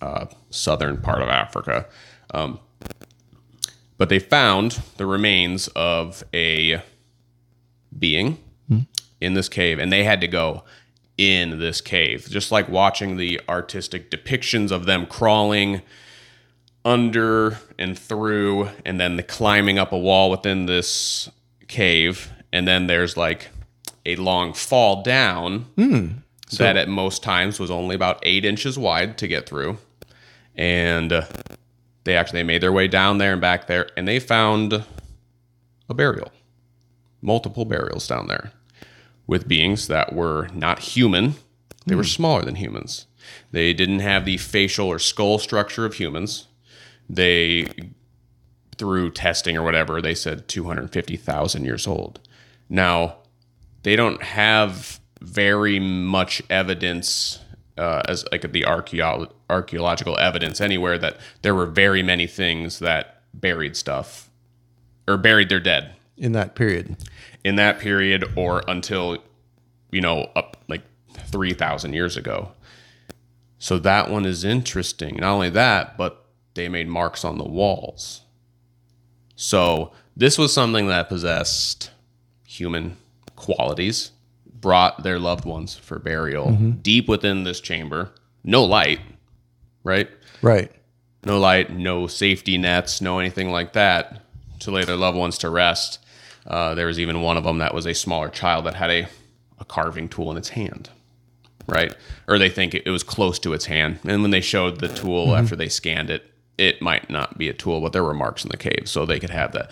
uh, 0.00 0.26
southern 0.50 0.98
part 0.98 1.20
of 1.20 1.28
Africa. 1.28 1.86
Um, 2.32 2.60
but 3.98 4.08
they 4.08 4.18
found 4.18 4.80
the 4.96 5.06
remains 5.06 5.68
of 5.68 6.24
a 6.32 6.82
being 7.96 8.38
in 9.20 9.34
this 9.34 9.48
cave, 9.48 9.78
and 9.78 9.92
they 9.92 10.04
had 10.04 10.20
to 10.20 10.28
go 10.28 10.64
in 11.16 11.58
this 11.58 11.80
cave, 11.80 12.26
just 12.28 12.50
like 12.50 12.68
watching 12.68 13.16
the 13.16 13.40
artistic 13.48 14.10
depictions 14.10 14.70
of 14.70 14.86
them 14.86 15.06
crawling 15.06 15.80
under 16.84 17.58
and 17.78 17.98
through, 17.98 18.68
and 18.84 19.00
then 19.00 19.16
the 19.16 19.22
climbing 19.22 19.78
up 19.78 19.92
a 19.92 19.98
wall 19.98 20.30
within 20.30 20.66
this 20.66 21.30
cave, 21.68 22.30
and 22.52 22.68
then 22.68 22.86
there's 22.86 23.16
like 23.16 23.48
a 24.06 24.16
long 24.16 24.52
fall 24.52 25.02
down 25.02 25.66
that 26.58 26.76
at 26.76 26.88
most 26.88 27.22
times 27.22 27.58
was 27.58 27.70
only 27.70 27.94
about 27.94 28.18
eight 28.22 28.44
inches 28.44 28.78
wide 28.78 29.16
to 29.18 29.26
get 29.26 29.48
through, 29.48 29.78
and 30.54 31.12
uh, 31.12 31.24
they 32.04 32.16
actually 32.16 32.42
made 32.42 32.62
their 32.62 32.72
way 32.72 32.86
down 32.86 33.18
there 33.18 33.32
and 33.32 33.40
back 33.40 33.66
there, 33.66 33.88
and 33.96 34.06
they 34.06 34.20
found 34.20 34.84
a 35.88 35.94
burial, 35.94 36.30
multiple 37.22 37.64
burials 37.64 38.06
down 38.06 38.28
there 38.28 38.52
with 39.26 39.48
beings 39.48 39.88
that 39.88 40.12
were 40.12 40.48
not 40.52 40.80
human. 40.80 41.34
They 41.86 41.94
were 41.94 42.04
smaller 42.04 42.42
than 42.42 42.56
humans. 42.56 43.06
They 43.52 43.72
didn't 43.72 44.00
have 44.00 44.26
the 44.26 44.36
facial 44.36 44.86
or 44.86 44.98
skull 44.98 45.38
structure 45.38 45.86
of 45.86 45.94
humans. 45.94 46.46
They, 47.08 47.68
through 48.78 49.12
testing 49.12 49.56
or 49.56 49.62
whatever, 49.62 50.00
they 50.00 50.14
said 50.14 50.48
250,000 50.48 51.64
years 51.64 51.86
old. 51.86 52.20
Now, 52.68 53.16
they 53.82 53.96
don't 53.96 54.22
have 54.22 55.00
very 55.20 55.78
much 55.78 56.42
evidence 56.50 57.40
uh, 57.76 58.02
as 58.06 58.24
like 58.30 58.52
the 58.52 58.62
archeo- 58.62 59.30
archaeological 59.50 60.18
evidence 60.18 60.60
anywhere 60.60 60.98
that 60.98 61.18
there 61.42 61.54
were 61.54 61.66
very 61.66 62.02
many 62.02 62.26
things 62.26 62.78
that 62.78 63.22
buried 63.32 63.76
stuff 63.76 64.30
or 65.08 65.16
buried 65.16 65.48
their 65.48 65.60
dead. 65.60 65.94
In 66.16 66.32
that 66.32 66.54
period, 66.54 66.96
in 67.42 67.56
that 67.56 67.80
period 67.80 68.24
or 68.36 68.62
until 68.68 69.18
you 69.90 70.00
know 70.00 70.30
up 70.36 70.56
like 70.68 70.82
3000 71.14 71.92
years 71.92 72.16
ago. 72.16 72.52
So 73.58 73.78
that 73.80 74.10
one 74.10 74.24
is 74.24 74.44
interesting. 74.44 75.16
Not 75.16 75.32
only 75.32 75.50
that 75.50 75.96
but 75.98 76.23
they 76.54 76.68
made 76.68 76.88
marks 76.88 77.24
on 77.24 77.38
the 77.38 77.44
walls 77.44 78.22
so 79.36 79.92
this 80.16 80.38
was 80.38 80.52
something 80.52 80.86
that 80.86 81.08
possessed 81.08 81.90
human 82.46 82.96
qualities 83.36 84.12
brought 84.46 85.02
their 85.02 85.18
loved 85.18 85.44
ones 85.44 85.74
for 85.74 85.98
burial 85.98 86.52
deep 86.82 87.08
within 87.08 87.44
this 87.44 87.60
chamber 87.60 88.10
no 88.42 88.64
light 88.64 89.00
right 89.82 90.08
right? 90.42 90.70
no 91.24 91.38
light, 91.38 91.70
no 91.70 92.06
safety 92.06 92.58
nets, 92.58 93.00
no 93.00 93.18
anything 93.18 93.50
like 93.50 93.72
that 93.72 94.20
to 94.60 94.70
lay 94.70 94.84
their 94.84 94.96
loved 94.96 95.16
ones 95.16 95.38
to 95.38 95.50
rest. 95.50 95.98
Uh, 96.46 96.74
there 96.74 96.86
was 96.86 96.98
even 96.98 97.22
one 97.22 97.36
of 97.36 97.44
them 97.44 97.58
that 97.58 97.74
was 97.74 97.86
a 97.86 97.94
smaller 97.94 98.28
child 98.28 98.66
that 98.66 98.74
had 98.74 98.90
a, 98.90 99.06
a 99.58 99.64
carving 99.64 100.08
tool 100.08 100.30
in 100.30 100.36
its 100.36 100.50
hand, 100.50 100.90
right? 101.66 101.94
Or 102.28 102.38
they 102.38 102.50
think 102.50 102.74
it, 102.74 102.82
it 102.86 102.90
was 102.90 103.02
close 103.02 103.38
to 103.40 103.52
its 103.52 103.66
hand. 103.66 103.98
And 104.04 104.22
when 104.22 104.30
they 104.30 104.40
showed 104.42 104.80
the 104.80 104.88
tool 104.88 105.34
after 105.34 105.56
they 105.56 105.68
scanned 105.68 106.10
it, 106.10 106.30
it 106.58 106.80
might 106.82 107.10
not 107.10 107.36
be 107.38 107.48
a 107.48 107.52
tool, 107.52 107.80
but 107.80 107.92
there 107.92 108.04
were 108.04 108.14
marks 108.14 108.44
in 108.44 108.50
the 108.50 108.56
cave, 108.56 108.84
so 108.86 109.04
they 109.06 109.18
could 109.20 109.30
have 109.30 109.52
that. 109.52 109.70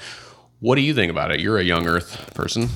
What 0.60 0.76
do 0.76 0.80
you 0.82 0.94
think 0.94 1.10
about 1.10 1.30
it? 1.32 1.40
You're 1.40 1.58
a 1.58 1.64
young 1.64 1.86
Earth 1.86 2.34
person. 2.34 2.68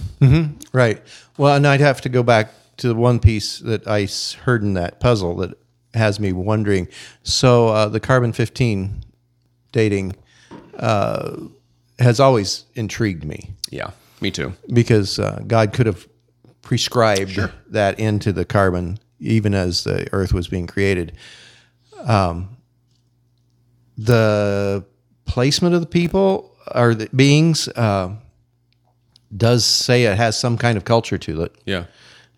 Right. 0.72 1.00
Well, 1.38 1.54
and 1.54 1.66
I'd 1.66 1.80
have 1.80 2.00
to 2.02 2.08
go 2.08 2.22
back 2.22 2.50
to 2.78 2.88
the 2.88 2.94
one 2.94 3.20
piece 3.20 3.58
that 3.60 3.86
I 3.86 4.08
heard 4.44 4.62
in 4.62 4.74
that 4.74 4.98
puzzle 5.00 5.36
that 5.36 5.56
has 5.94 6.18
me 6.20 6.32
wondering. 6.32 6.88
So 7.22 7.68
uh, 7.68 7.88
the 7.88 8.00
carbon 8.00 8.32
fifteen 8.32 9.02
dating 9.72 10.14
uh, 10.78 11.36
has 11.98 12.20
always 12.20 12.64
intrigued 12.74 13.24
me 13.24 13.50
Yeah, 13.70 13.90
me 14.20 14.30
too. 14.30 14.52
because 14.72 15.18
uh, 15.18 15.42
God 15.46 15.72
could 15.72 15.86
have 15.86 16.06
prescribed 16.62 17.38
that 17.68 17.98
into 18.00 18.32
the 18.32 18.44
carbon 18.44 18.98
even 19.20 19.54
as 19.54 19.84
the 19.84 20.06
Earth 20.12 20.32
was 20.34 20.48
being 20.48 20.66
created. 20.66 21.16
Um, 22.04 22.55
the 23.96 24.84
placement 25.24 25.74
of 25.74 25.80
the 25.80 25.86
people 25.86 26.54
or 26.74 26.94
the 26.94 27.08
beings 27.14 27.68
uh, 27.68 28.10
does 29.36 29.64
say 29.64 30.04
it 30.04 30.16
has 30.16 30.38
some 30.38 30.56
kind 30.56 30.76
of 30.76 30.84
culture 30.84 31.18
to 31.18 31.42
it, 31.42 31.54
Yeah. 31.64 31.84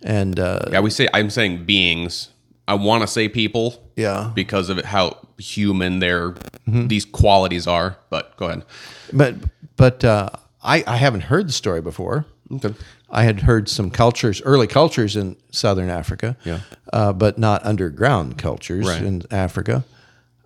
and 0.02 0.38
uh, 0.38 0.60
Yeah, 0.70 0.80
we 0.80 0.90
say 0.90 1.08
I'm 1.12 1.30
saying 1.30 1.64
beings. 1.64 2.30
I 2.66 2.74
want 2.74 3.00
to 3.02 3.06
say 3.06 3.28
people. 3.28 3.82
Yeah. 3.96 4.30
Because 4.34 4.68
of 4.68 4.78
it, 4.78 4.84
how 4.84 5.16
human 5.38 6.00
their 6.00 6.34
these 6.66 7.04
qualities 7.06 7.66
are. 7.66 7.96
But 8.10 8.36
go 8.36 8.46
ahead. 8.46 8.64
but 9.12 9.34
but 9.76 10.04
uh, 10.04 10.28
I 10.62 10.84
I 10.86 10.96
haven't 10.96 11.22
heard 11.22 11.48
the 11.48 11.52
story 11.52 11.80
before. 11.80 12.24
Okay. 12.52 12.74
I 13.10 13.22
had 13.24 13.40
heard 13.40 13.68
some 13.68 13.90
cultures, 13.90 14.42
early 14.42 14.66
cultures 14.66 15.16
in 15.16 15.36
southern 15.50 15.88
Africa, 15.90 16.36
Yeah. 16.44 16.60
uh, 16.92 17.12
but 17.14 17.38
not 17.38 17.64
underground 17.64 18.36
cultures 18.36 18.86
Right. 18.86 19.02
in 19.02 19.22
Africa. 19.30 19.84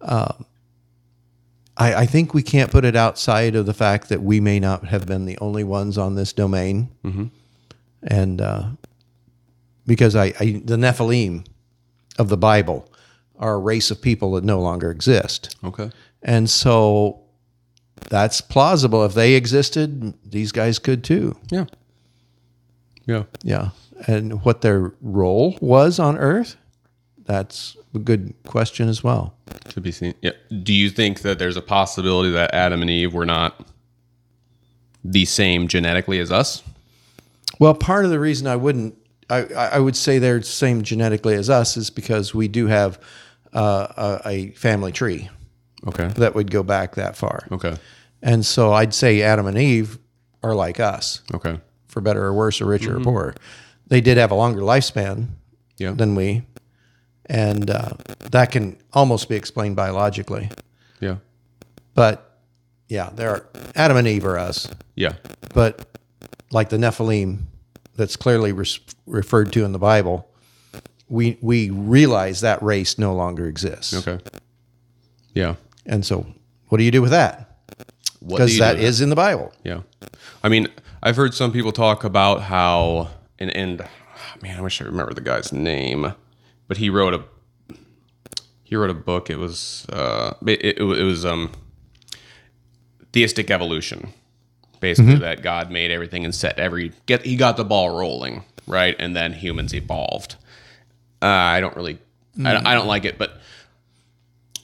Um, 0.00 0.44
I, 1.76 1.94
I 1.94 2.06
think 2.06 2.34
we 2.34 2.42
can't 2.42 2.70
put 2.70 2.84
it 2.84 2.94
outside 2.96 3.54
of 3.56 3.66
the 3.66 3.74
fact 3.74 4.08
that 4.10 4.22
we 4.22 4.40
may 4.40 4.60
not 4.60 4.86
have 4.86 5.06
been 5.06 5.24
the 5.24 5.38
only 5.38 5.64
ones 5.64 5.96
on 5.98 6.14
this 6.14 6.32
domain, 6.32 6.90
Mm-hmm. 7.04 7.24
and 8.02 8.40
uh, 8.40 8.64
because 9.86 10.14
I, 10.14 10.26
I 10.38 10.60
the 10.64 10.76
Nephilim 10.76 11.46
of 12.18 12.28
the 12.28 12.36
Bible 12.36 12.88
are 13.38 13.54
a 13.54 13.58
race 13.58 13.90
of 13.90 14.00
people 14.02 14.32
that 14.32 14.44
no 14.44 14.60
longer 14.60 14.90
exist. 14.90 15.56
Okay. 15.64 15.90
And 16.22 16.48
so 16.48 17.20
that's 18.08 18.40
plausible. 18.40 19.04
If 19.04 19.14
they 19.14 19.34
existed, 19.34 20.14
these 20.24 20.52
guys 20.52 20.78
could 20.78 21.02
too. 21.02 21.36
Yeah. 21.50 21.64
Yeah. 23.06 23.24
Yeah. 23.42 23.70
And 24.06 24.44
what 24.44 24.60
their 24.60 24.92
role 25.00 25.56
was 25.60 25.98
on 25.98 26.16
Earth, 26.18 26.56
that's 27.24 27.76
a 27.94 27.98
good 27.98 28.34
question 28.44 28.88
as 28.88 29.02
well. 29.04 29.34
To 29.70 29.80
be 29.80 29.92
seen. 29.92 30.14
Yeah. 30.22 30.32
Do 30.62 30.72
you 30.72 30.90
think 30.90 31.20
that 31.22 31.38
there's 31.38 31.56
a 31.56 31.62
possibility 31.62 32.30
that 32.32 32.52
Adam 32.54 32.80
and 32.82 32.90
Eve 32.90 33.12
were 33.14 33.26
not 33.26 33.66
the 35.04 35.24
same 35.24 35.68
genetically 35.68 36.18
as 36.18 36.30
us? 36.32 36.62
Well, 37.58 37.74
part 37.74 38.04
of 38.04 38.10
the 38.10 38.18
reason 38.20 38.46
I 38.46 38.56
wouldn't, 38.56 38.96
I, 39.30 39.44
I 39.54 39.78
would 39.78 39.96
say 39.96 40.18
they're 40.18 40.38
the 40.38 40.44
same 40.44 40.82
genetically 40.82 41.34
as 41.34 41.48
us 41.50 41.76
is 41.76 41.90
because 41.90 42.34
we 42.34 42.48
do 42.48 42.66
have 42.66 42.98
uh, 43.52 44.20
a, 44.24 44.28
a 44.28 44.50
family 44.52 44.92
tree 44.92 45.28
Okay. 45.86 46.08
that 46.08 46.34
would 46.34 46.50
go 46.50 46.62
back 46.62 46.94
that 46.94 47.16
far. 47.16 47.46
Okay. 47.52 47.76
And 48.22 48.46
so 48.46 48.72
I'd 48.72 48.94
say 48.94 49.22
Adam 49.22 49.46
and 49.46 49.58
Eve 49.58 49.98
are 50.42 50.54
like 50.54 50.80
us, 50.80 51.22
Okay. 51.34 51.58
for 51.88 52.00
better 52.00 52.24
or 52.24 52.32
worse, 52.32 52.60
or 52.60 52.66
richer 52.66 52.96
or 52.96 53.00
poorer. 53.00 53.34
They 53.88 54.00
did 54.00 54.16
have 54.16 54.30
a 54.30 54.34
longer 54.34 54.60
lifespan, 54.60 55.28
Yeah. 55.78 55.92
than 55.92 56.14
we, 56.14 56.42
and 57.26 57.70
uh, 57.70 57.90
that 58.30 58.50
can 58.52 58.76
almost 58.92 59.28
be 59.28 59.36
explained 59.36 59.76
biologically. 59.76 60.50
Yeah. 61.00 61.16
But 61.94 62.38
yeah, 62.88 63.10
there 63.14 63.30
are 63.30 63.46
Adam 63.74 63.96
and 63.96 64.08
Eve 64.08 64.24
are 64.26 64.38
us, 64.38 64.68
Yeah. 64.96 65.14
but 65.54 65.86
like 66.50 66.68
the 66.68 66.76
Nephilim, 66.76 67.42
that's 67.96 68.16
clearly 68.16 68.52
res- 68.52 68.80
referred 69.06 69.52
to 69.54 69.64
in 69.64 69.72
the 69.72 69.78
Bible, 69.78 70.28
we 71.08 71.38
we 71.40 71.70
realize 71.70 72.40
that 72.40 72.62
race 72.62 72.98
no 72.98 73.14
longer 73.14 73.46
exists. 73.46 73.94
Okay. 74.06 74.22
Yeah. 75.34 75.56
And 75.86 76.04
so, 76.06 76.26
what 76.68 76.78
do 76.78 76.84
you 76.84 76.90
do 76.90 77.02
with 77.02 77.10
that? 77.10 77.58
Because 78.26 78.56
that 78.58 78.78
is 78.78 79.00
in 79.00 79.08
the 79.10 79.16
Bible. 79.16 79.52
Yeah. 79.64 79.80
I 80.44 80.48
mean, 80.48 80.68
I've 81.02 81.16
heard 81.16 81.34
some 81.34 81.52
people 81.52 81.72
talk 81.72 82.04
about 82.04 82.42
how, 82.42 83.08
and, 83.38 83.50
and 83.56 83.84
man, 84.42 84.56
I 84.58 84.60
wish 84.60 84.80
I 84.80 84.84
remember 84.84 85.12
the 85.12 85.20
guy's 85.20 85.52
name, 85.52 86.14
but 86.68 86.76
he 86.78 86.88
wrote 86.90 87.14
a, 87.14 87.24
he 88.64 88.76
wrote 88.76 88.90
a 88.90 88.94
book. 88.94 89.30
It 89.30 89.36
was, 89.36 89.86
uh, 89.90 90.34
it, 90.46 90.64
it, 90.64 90.78
it 90.78 91.04
was, 91.04 91.24
um, 91.24 91.52
theistic 93.12 93.50
evolution. 93.50 94.12
Basically, 94.80 95.12
that 95.20 95.42
God 95.42 95.70
made 95.70 95.92
everything 95.92 96.24
and 96.24 96.34
set 96.34 96.58
every 96.58 96.90
get. 97.06 97.24
He 97.24 97.36
got 97.36 97.56
the 97.56 97.64
ball 97.64 97.96
rolling, 97.96 98.42
right, 98.66 98.96
and 98.98 99.14
then 99.14 99.32
humans 99.32 99.72
evolved. 99.72 100.34
Uh, 101.22 101.26
I 101.26 101.60
don't 101.60 101.76
really, 101.76 101.98
I, 102.44 102.52
don't- 102.54 102.66
I 102.66 102.74
don't 102.74 102.88
like 102.88 103.04
it, 103.04 103.16
but 103.16 103.38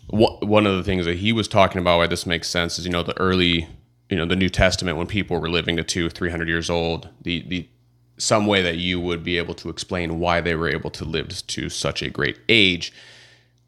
wha- 0.09 0.39
one 0.41 0.67
of 0.67 0.77
the 0.77 0.83
things 0.83 1.05
that 1.07 1.19
he 1.19 1.33
was 1.33 1.47
talking 1.47 1.81
about 1.81 1.99
why 1.99 2.09
this 2.09 2.27
makes 2.27 2.49
sense 2.49 2.81
is 2.81 2.85
you 2.85 2.91
know 2.91 3.05
the 3.05 3.17
early, 3.21 3.69
you 4.11 4.17
know, 4.17 4.25
the 4.27 4.35
New 4.35 4.49
Testament 4.49 4.99
when 4.99 5.07
people 5.07 5.39
were 5.39 5.49
living 5.49 5.77
to 5.77 5.85
two, 5.85 6.11
three 6.11 6.31
hundred 6.31 6.49
years 6.49 6.69
old. 6.69 7.09
The 7.23 7.43
the 7.47 7.69
some 8.19 8.47
way 8.47 8.63
that 8.63 8.77
you 8.77 9.01
would 9.01 9.23
be 9.25 9.39
able 9.39 9.55
to 9.55 9.69
explain 9.69 10.19
why 10.19 10.41
they 10.41 10.55
were 10.55 10.69
able 10.69 10.91
to 10.91 11.05
live 11.05 11.47
to 11.47 11.69
such 11.69 12.03
a 12.03 12.11
great 12.11 12.39
age 12.49 12.93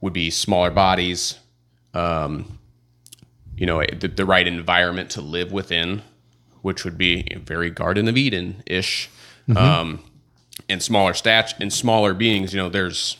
would 0.00 0.12
be 0.12 0.30
smaller 0.30 0.70
bodies, 0.70 1.38
um, 1.94 2.58
you 3.56 3.66
know, 3.66 3.82
the, 3.98 4.08
the 4.08 4.24
right 4.24 4.46
environment 4.46 5.10
to 5.10 5.20
live 5.20 5.52
within, 5.52 6.02
which 6.62 6.84
would 6.84 6.98
be 6.98 7.26
very 7.36 7.70
Garden 7.70 8.08
of 8.08 8.16
Eden 8.16 8.62
ish, 8.66 9.08
um, 9.56 10.02
and 10.68 10.82
smaller 10.82 11.14
stat 11.14 11.54
and 11.60 11.72
smaller 11.72 12.14
beings. 12.14 12.52
You 12.52 12.60
know, 12.60 12.68
there's 12.68 13.16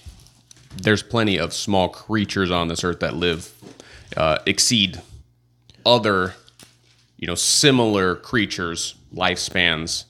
there's 0.77 1.03
plenty 1.03 1.39
of 1.39 1.53
small 1.53 1.89
creatures 1.89 2.51
on 2.51 2.69
this 2.69 2.85
earth 2.85 3.01
that 3.01 3.15
live 3.15 3.53
uh, 4.17 4.39
exceed 4.47 5.01
other, 5.85 6.35
you 7.17 7.27
know, 7.27 7.35
similar 7.35 8.15
creatures' 8.15 8.95
lifespans 9.15 10.05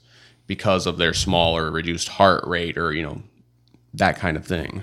because 0.51 0.85
of 0.85 0.97
their 0.99 1.15
smaller, 1.15 1.71
reduced 1.71 2.09
heart 2.09 2.45
rate, 2.45 2.77
or 2.77 2.93
you 2.93 3.05
know, 3.05 3.23
that 3.95 4.19
kind 4.19 4.37
of 4.37 4.45
thing. 4.45 4.83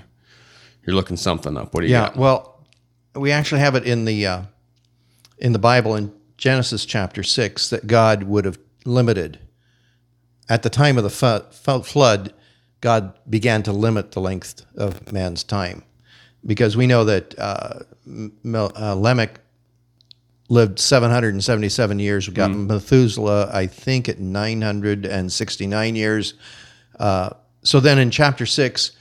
You're 0.86 0.96
looking 0.96 1.18
something 1.18 1.58
up. 1.58 1.74
What 1.74 1.82
do 1.82 1.86
you 1.88 1.92
Yeah, 1.92 2.06
got? 2.06 2.16
well, 2.16 2.64
we 3.14 3.30
actually 3.32 3.60
have 3.60 3.74
it 3.74 3.84
in 3.86 4.06
the 4.06 4.26
uh, 4.26 4.42
in 5.36 5.52
the 5.52 5.58
Bible 5.58 5.94
in 5.94 6.10
Genesis 6.38 6.86
chapter 6.86 7.22
six 7.22 7.68
that 7.68 7.86
God 7.86 8.22
would 8.22 8.46
have 8.46 8.58
limited 8.86 9.40
at 10.48 10.62
the 10.62 10.70
time 10.70 10.96
of 10.96 11.04
the 11.04 11.10
fu- 11.10 11.82
flood. 11.82 12.32
God 12.80 13.12
began 13.28 13.62
to 13.64 13.72
limit 13.72 14.12
the 14.12 14.20
length 14.22 14.64
of 14.74 15.12
man's 15.12 15.44
time 15.44 15.82
because 16.46 16.78
we 16.78 16.86
know 16.86 17.04
that 17.04 17.38
uh, 17.38 17.80
Mel- 18.06 18.72
uh, 18.74 18.94
Lamech 18.94 19.38
lived 20.48 20.78
777 20.78 21.98
years. 21.98 22.26
We've 22.26 22.34
got 22.34 22.50
Methuselah, 22.68 23.50
I 23.52 23.66
think, 23.66 24.08
at 24.08 24.18
969 24.18 25.96
years. 25.96 26.34
Uh, 26.98 27.30
so 27.62 27.80
then 27.80 27.98
in 27.98 28.10
chapter 28.10 28.46
six, 28.46 28.92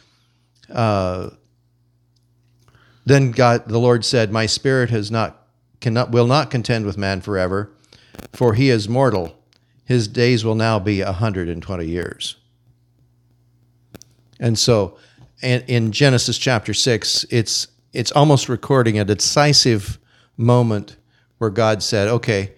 Then 3.06 3.32
God, 3.32 3.70
the 3.70 3.80
Lord 3.80 4.04
said, 4.04 4.32
"My 4.32 4.46
spirit 4.48 4.90
has 4.90 5.10
not 5.10 5.48
cannot 5.80 6.12
will 6.12 6.28
not 6.28 6.52
contend 6.52 6.86
with 6.86 6.98
man 6.98 7.22
forever, 7.22 7.72
for 8.34 8.54
he 8.56 8.70
is 8.70 8.90
mortal. 8.90 9.38
His 9.86 10.08
days 10.10 10.44
will 10.44 10.56
now 10.56 10.80
be 10.80 11.02
a 11.02 11.14
hundred 11.14 11.48
and 11.50 11.64
twenty 11.64 11.88
years." 11.88 12.36
And 14.40 14.60
so, 14.60 14.98
in, 15.42 15.62
in 15.68 15.92
Genesis 15.94 16.38
chapter 16.38 16.74
six, 16.74 17.26
it's 17.30 17.68
it's 17.94 18.12
almost 18.12 18.50
recording 18.50 19.00
a 19.00 19.06
decisive 19.06 20.00
moment 20.36 20.98
where 21.38 21.50
God 21.50 21.84
said, 21.84 22.08
"Okay." 22.08 22.54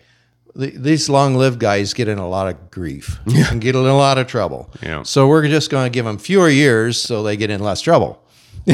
These 0.56 1.10
long-lived 1.10 1.60
guys 1.60 1.94
get 1.94 2.08
in 2.08 2.18
a 2.18 2.28
lot 2.28 2.48
of 2.48 2.72
grief 2.72 3.20
and 3.26 3.62
get 3.62 3.76
in 3.76 3.86
a 3.86 3.96
lot 3.96 4.18
of 4.18 4.28
trouble. 4.28 4.70
Yeah. 4.82 5.04
So 5.04 5.28
we're 5.28 5.48
just 5.48 5.70
going 5.70 5.86
to 5.86 5.90
give 5.96 6.06
them 6.06 6.18
fewer 6.18 6.50
years 6.50 7.00
so 7.02 7.22
they 7.24 7.38
get 7.38 7.50
in 7.50 7.62
less 7.62 7.82
trouble. 7.82 8.22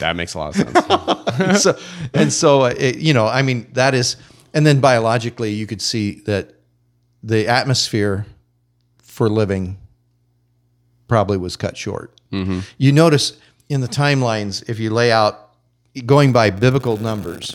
That 0.00 0.16
makes 0.16 0.34
a 0.34 0.38
lot 0.38 0.48
of 0.48 0.54
sense. 0.56 1.62
so 1.62 1.78
and 2.14 2.32
so 2.32 2.62
uh, 2.62 2.74
it, 2.76 2.96
you 2.96 3.12
know 3.12 3.26
i 3.26 3.42
mean 3.42 3.66
that 3.74 3.94
is 3.94 4.16
and 4.54 4.66
then 4.66 4.80
biologically 4.80 5.52
you 5.52 5.66
could 5.66 5.82
see 5.82 6.20
that 6.24 6.54
the 7.22 7.46
atmosphere 7.46 8.26
for 9.02 9.28
living 9.28 9.78
probably 11.06 11.36
was 11.36 11.56
cut 11.56 11.76
short 11.76 12.18
you 12.78 12.92
notice 12.92 13.38
in 13.68 13.80
the 13.82 13.88
timelines 13.88 14.66
if 14.68 14.78
you 14.78 14.90
lay 14.90 15.12
out 15.12 15.50
going 16.06 16.32
by 16.32 16.48
biblical 16.50 16.96
numbers 16.96 17.54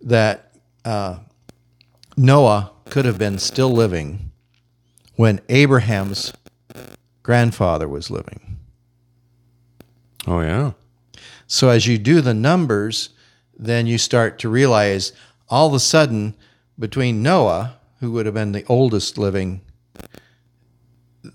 that 0.00 0.45
uh, 0.86 1.18
noah 2.16 2.72
could 2.88 3.04
have 3.04 3.18
been 3.18 3.38
still 3.38 3.70
living 3.70 4.30
when 5.16 5.40
abraham's 5.48 6.32
grandfather 7.26 7.88
was 7.88 8.08
living. 8.08 8.56
Oh 10.28 10.40
yeah. 10.42 10.72
so 11.48 11.70
as 11.70 11.84
you 11.84 11.98
do 11.98 12.20
the 12.20 12.34
numbers, 12.34 13.10
then 13.58 13.88
you 13.88 13.98
start 13.98 14.38
to 14.40 14.48
realize 14.48 15.12
all 15.48 15.66
of 15.66 15.74
a 15.74 15.80
sudden 15.80 16.36
between 16.78 17.24
Noah, 17.24 17.78
who 17.98 18.12
would 18.12 18.26
have 18.26 18.34
been 18.36 18.52
the 18.52 18.64
oldest 18.66 19.18
living, 19.18 19.60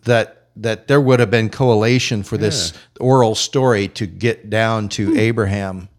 that 0.05 0.47
that 0.55 0.87
there 0.87 1.01
would 1.01 1.19
have 1.19 1.31
been 1.31 1.49
correlation 1.49 2.23
for 2.23 2.37
this 2.37 2.73
oral 3.01 3.35
story 3.35 3.89
to 3.89 4.05
get 4.05 4.49
down 4.49 4.87
to 4.89 5.17
Abraham 5.17 5.89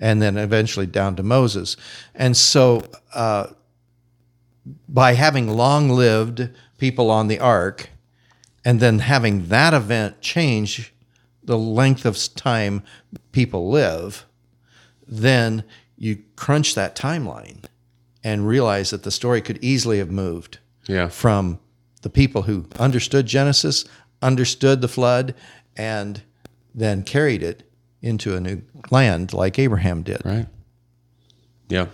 and 0.00 0.20
then 0.20 0.36
eventually 0.36 0.86
down 0.86 1.14
to 1.14 1.22
Moses. 1.22 1.76
And 2.14 2.36
so 2.36 2.82
uh, 3.14 3.48
by 4.88 5.12
having 5.12 5.48
long 5.48 5.90
lived 5.90 6.48
people 6.78 7.10
on 7.10 7.28
the 7.28 7.38
ark 7.38 7.90
and 8.64 8.80
then 8.80 8.98
having 9.00 9.46
that 9.48 9.74
event 9.74 10.20
change 10.20 10.92
the 11.44 11.58
length 11.58 12.04
of 12.04 12.18
time 12.34 12.82
people 13.32 13.70
live, 13.70 14.24
then 15.06 15.64
you 15.96 16.22
crunch 16.36 16.74
that 16.74 16.96
timeline 16.96 17.64
and 18.24 18.46
realize 18.48 18.90
that 18.90 19.02
the 19.02 19.10
story 19.10 19.40
could 19.40 19.58
easily 19.62 19.98
have 19.98 20.10
moved 20.10 20.58
Yeah. 20.86 21.08
from 21.08 21.58
the 22.02 22.10
people 22.10 22.42
who 22.42 22.66
understood 22.78 23.26
Genesis, 23.26 23.84
understood 24.22 24.80
the 24.80 24.88
flood, 24.88 25.34
and 25.76 26.22
then 26.74 27.02
carried 27.02 27.42
it 27.42 27.69
into 28.02 28.34
a 28.36 28.40
new 28.40 28.62
land 28.90 29.32
like 29.32 29.58
Abraham 29.58 30.02
did. 30.02 30.22
Right. 30.24 30.46
Yeah. 31.68 31.86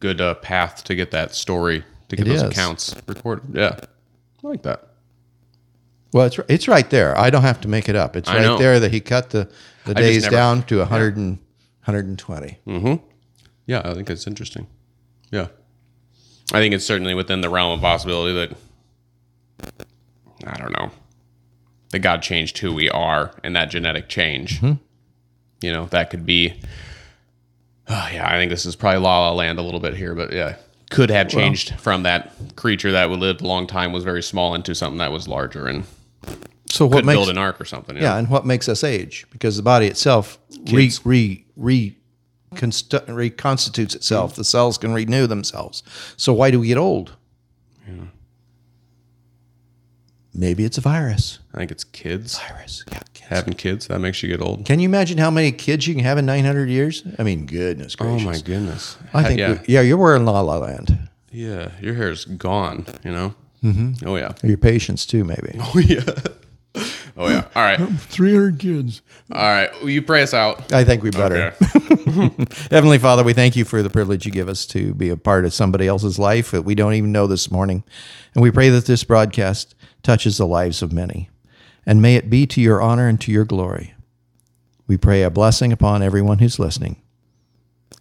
Good 0.00 0.20
uh, 0.20 0.34
path 0.34 0.84
to 0.84 0.94
get 0.94 1.10
that 1.12 1.34
story 1.34 1.84
to 2.08 2.16
get 2.16 2.26
It 2.26 2.30
those 2.30 2.42
is. 2.42 2.48
accounts 2.50 2.94
recorded. 3.06 3.54
Yeah. 3.54 3.78
I 4.42 4.46
like 4.46 4.62
that. 4.62 4.88
Well, 6.12 6.26
it's 6.26 6.38
it's 6.48 6.68
right 6.68 6.88
there. 6.90 7.16
I 7.18 7.30
don't 7.30 7.42
have 7.42 7.60
to 7.62 7.68
make 7.68 7.88
it 7.88 7.96
up. 7.96 8.14
It's 8.16 8.28
right 8.28 8.58
there 8.58 8.78
that 8.80 8.92
he 8.92 9.00
cut 9.00 9.30
the, 9.30 9.50
the 9.84 9.94
days 9.94 10.22
never- 10.24 10.36
down 10.36 10.62
to 10.64 10.78
100 10.78 11.16
and, 11.16 11.38
120. 11.84 12.58
Yeah, 13.66 13.80
I 13.84 13.94
think 13.94 14.10
it's 14.10 14.26
interesting. 14.26 14.66
Yeah. 15.32 15.48
I 16.52 16.60
think 16.60 16.74
it's 16.74 16.84
certainly 16.84 17.14
within 17.14 17.40
the 17.40 17.48
realm 17.48 17.72
of 17.72 17.80
possibility 17.80 18.34
that 18.34 19.86
I 20.46 20.56
don't 20.58 20.72
know. 20.72 20.90
That 21.90 22.00
God 22.00 22.22
changed 22.22 22.58
who 22.58 22.74
we 22.74 22.90
are 22.90 23.32
and 23.42 23.56
that 23.56 23.70
genetic 23.70 24.08
change. 24.08 24.60
You 25.64 25.72
know, 25.72 25.86
that 25.86 26.10
could 26.10 26.26
be 26.26 26.60
Oh, 27.88 28.08
yeah, 28.12 28.26
I 28.26 28.36
think 28.36 28.50
this 28.50 28.64
is 28.64 28.76
probably 28.76 29.00
La 29.00 29.28
La 29.28 29.32
Land 29.32 29.58
a 29.58 29.62
little 29.62 29.80
bit 29.80 29.94
here, 29.94 30.14
but 30.14 30.32
yeah. 30.32 30.56
Could 30.90 31.10
have 31.10 31.28
changed 31.28 31.74
from 31.80 32.04
that 32.04 32.32
creature 32.56 32.92
that 32.92 33.10
would 33.10 33.18
lived 33.18 33.40
a 33.40 33.46
long 33.46 33.66
time 33.66 33.92
was 33.92 34.04
very 34.04 34.22
small 34.22 34.54
into 34.54 34.74
something 34.74 34.98
that 34.98 35.10
was 35.10 35.26
larger 35.26 35.66
and 35.66 35.84
So 36.70 36.86
what 36.86 36.98
could 36.98 37.06
makes 37.06 37.16
build 37.16 37.30
an 37.30 37.38
ark 37.38 37.60
or 37.60 37.64
something. 37.64 37.96
Yeah, 37.96 38.16
and 38.16 38.30
what 38.30 38.46
makes 38.46 38.68
us 38.68 38.84
age? 38.84 39.26
Because 39.30 39.56
the 39.56 39.62
body 39.62 39.86
itself 39.86 40.38
re, 40.70 40.84
Kids. 40.84 41.04
re, 41.04 41.44
re, 41.56 41.96
constu- 42.54 43.06
reconstitutes 43.06 43.94
itself. 43.94 44.36
The 44.36 44.44
cells 44.44 44.78
can 44.78 44.92
renew 44.92 45.26
themselves. 45.26 45.82
So 46.16 46.32
why 46.32 46.50
do 46.50 46.60
we 46.60 46.68
get 46.68 46.78
old? 46.78 47.16
Maybe 50.34 50.64
it's 50.64 50.78
a 50.78 50.80
virus. 50.80 51.38
I 51.54 51.58
think 51.58 51.70
it's 51.70 51.84
kids. 51.84 52.38
Virus. 52.38 52.84
Yeah. 52.90 52.98
kids. 53.14 53.28
Having 53.28 53.54
kids, 53.54 53.86
that 53.86 54.00
makes 54.00 54.22
you 54.22 54.28
get 54.28 54.40
old. 54.42 54.64
Can 54.66 54.80
you 54.80 54.88
imagine 54.88 55.16
how 55.18 55.30
many 55.30 55.52
kids 55.52 55.86
you 55.86 55.94
can 55.94 56.02
have 56.04 56.18
in 56.18 56.26
900 56.26 56.68
years? 56.68 57.04
I 57.18 57.22
mean, 57.22 57.46
goodness 57.46 57.94
gracious. 57.94 58.22
Oh 58.26 58.30
my 58.30 58.38
goodness. 58.40 58.96
I 59.12 59.22
think, 59.22 59.38
yeah. 59.38 59.52
we- 59.52 59.58
yeah, 59.74 59.80
you're 59.80 59.96
wearing 59.96 60.24
La 60.24 60.40
La 60.40 60.58
Land. 60.58 61.08
Yeah, 61.30 61.70
your 61.80 61.94
hair's 61.94 62.24
gone, 62.24 62.84
you 63.04 63.12
know? 63.12 63.34
Mm-hmm. 63.62 64.06
Oh, 64.06 64.16
yeah. 64.16 64.32
Your 64.42 64.58
patience 64.58 65.06
too, 65.06 65.24
maybe. 65.24 65.52
Oh, 65.60 65.78
yeah. 65.78 66.02
Oh, 67.16 67.28
yeah. 67.28 67.46
All 67.54 67.62
right. 67.62 67.78
300 67.98 68.58
kids. 68.58 69.00
All 69.32 69.40
right. 69.40 69.70
Will 69.80 69.90
you 69.90 70.02
pray 70.02 70.22
us 70.22 70.34
out? 70.34 70.72
I 70.72 70.82
think 70.82 71.04
we 71.04 71.10
better. 71.10 71.54
Okay. 71.76 72.30
Heavenly 72.72 72.98
Father, 72.98 73.22
we 73.22 73.32
thank 73.32 73.54
you 73.54 73.64
for 73.64 73.82
the 73.84 73.90
privilege 73.90 74.26
you 74.26 74.32
give 74.32 74.48
us 74.48 74.66
to 74.66 74.92
be 74.94 75.08
a 75.10 75.16
part 75.16 75.44
of 75.44 75.54
somebody 75.54 75.86
else's 75.86 76.18
life 76.18 76.50
that 76.50 76.62
we 76.62 76.74
don't 76.74 76.94
even 76.94 77.12
know 77.12 77.28
this 77.28 77.52
morning. 77.52 77.84
And 78.34 78.42
we 78.42 78.50
pray 78.50 78.68
that 78.70 78.86
this 78.86 79.04
broadcast 79.04 79.76
touches 80.04 80.36
the 80.38 80.46
lives 80.46 80.82
of 80.82 80.92
many. 80.92 81.28
And 81.84 82.00
may 82.00 82.14
it 82.14 82.30
be 82.30 82.46
to 82.46 82.60
your 82.60 82.80
honor 82.80 83.08
and 83.08 83.20
to 83.22 83.32
your 83.32 83.44
glory. 83.44 83.94
We 84.86 84.96
pray 84.96 85.22
a 85.22 85.30
blessing 85.30 85.72
upon 85.72 86.02
everyone 86.02 86.38
who's 86.38 86.58
listening. 86.58 87.02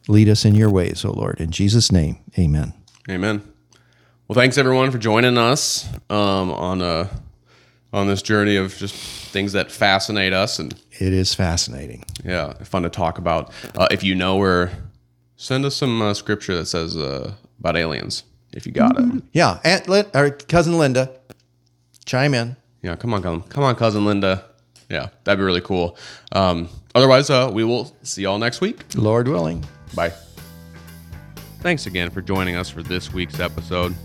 Lead 0.07 0.29
us 0.29 0.45
in 0.45 0.53
your 0.53 0.69
ways, 0.69 1.03
O 1.05 1.11
Lord. 1.11 1.39
In 1.41 1.49
Jesus' 1.51 1.91
name, 1.91 2.17
amen. 2.37 2.73
Amen. 3.09 3.41
Well, 4.27 4.35
thanks 4.35 4.57
everyone 4.57 4.91
for 4.91 4.97
joining 4.97 5.37
us 5.37 5.87
um, 6.09 6.51
on 6.51 6.81
uh, 6.81 7.07
on 7.91 8.07
this 8.07 8.21
journey 8.21 8.55
of 8.55 8.75
just 8.77 8.95
things 8.95 9.53
that 9.53 9.71
fascinate 9.71 10.33
us 10.33 10.59
and 10.59 10.73
It 10.99 11.13
is 11.13 11.33
fascinating. 11.35 12.03
yeah, 12.25 12.53
fun 12.63 12.83
to 12.83 12.89
talk 12.89 13.17
about. 13.17 13.51
Uh, 13.77 13.87
if 13.91 14.03
you 14.03 14.15
know 14.15 14.37
or 14.39 14.71
send 15.35 15.63
us 15.65 15.75
some 15.75 16.01
uh, 16.01 16.13
scripture 16.13 16.55
that 16.55 16.65
says 16.65 16.97
uh, 16.97 17.33
about 17.59 17.77
aliens. 17.77 18.23
if 18.53 18.65
you 18.65 18.71
got 18.71 18.97
it. 18.99 19.23
Yeah, 19.33 19.59
Aunt 19.63 19.87
Lin- 19.87 20.07
or 20.13 20.31
cousin 20.31 20.77
Linda, 20.77 21.11
chime 22.03 22.33
in. 22.33 22.55
Yeah, 22.81 22.95
come 22.95 23.13
on, 23.13 23.21
come, 23.21 23.43
come 23.43 23.63
on, 23.63 23.75
cousin 23.75 24.05
Linda. 24.05 24.45
Yeah, 24.89 25.09
that'd 25.23 25.39
be 25.39 25.43
really 25.43 25.61
cool. 25.61 25.97
Um, 26.31 26.69
otherwise, 26.93 27.29
uh, 27.29 27.49
we 27.51 27.63
will 27.63 27.95
see 28.03 28.23
y'all 28.23 28.37
next 28.37 28.61
week. 28.61 28.83
Lord 28.95 29.27
willing. 29.27 29.63
Bye. 29.95 30.13
Thanks 31.61 31.85
again 31.85 32.09
for 32.09 32.21
joining 32.21 32.55
us 32.55 32.69
for 32.69 32.83
this 32.83 33.13
week's 33.13 33.39
episode. 33.39 33.95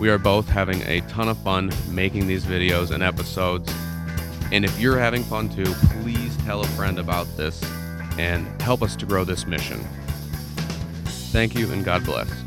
We 0.00 0.10
are 0.10 0.18
both 0.18 0.48
having 0.48 0.82
a 0.82 1.00
ton 1.02 1.28
of 1.28 1.38
fun 1.38 1.70
making 1.88 2.26
these 2.26 2.44
videos 2.44 2.90
and 2.90 3.02
episodes. 3.02 3.72
And 4.52 4.64
if 4.64 4.78
you're 4.78 4.98
having 4.98 5.22
fun 5.22 5.48
too, 5.48 5.72
please 6.02 6.36
tell 6.38 6.60
a 6.60 6.66
friend 6.68 6.98
about 6.98 7.26
this 7.36 7.62
and 8.18 8.60
help 8.60 8.82
us 8.82 8.96
to 8.96 9.06
grow 9.06 9.24
this 9.24 9.46
mission. 9.46 9.78
Thank 11.32 11.54
you 11.54 11.70
and 11.72 11.84
God 11.84 12.04
bless. 12.04 12.45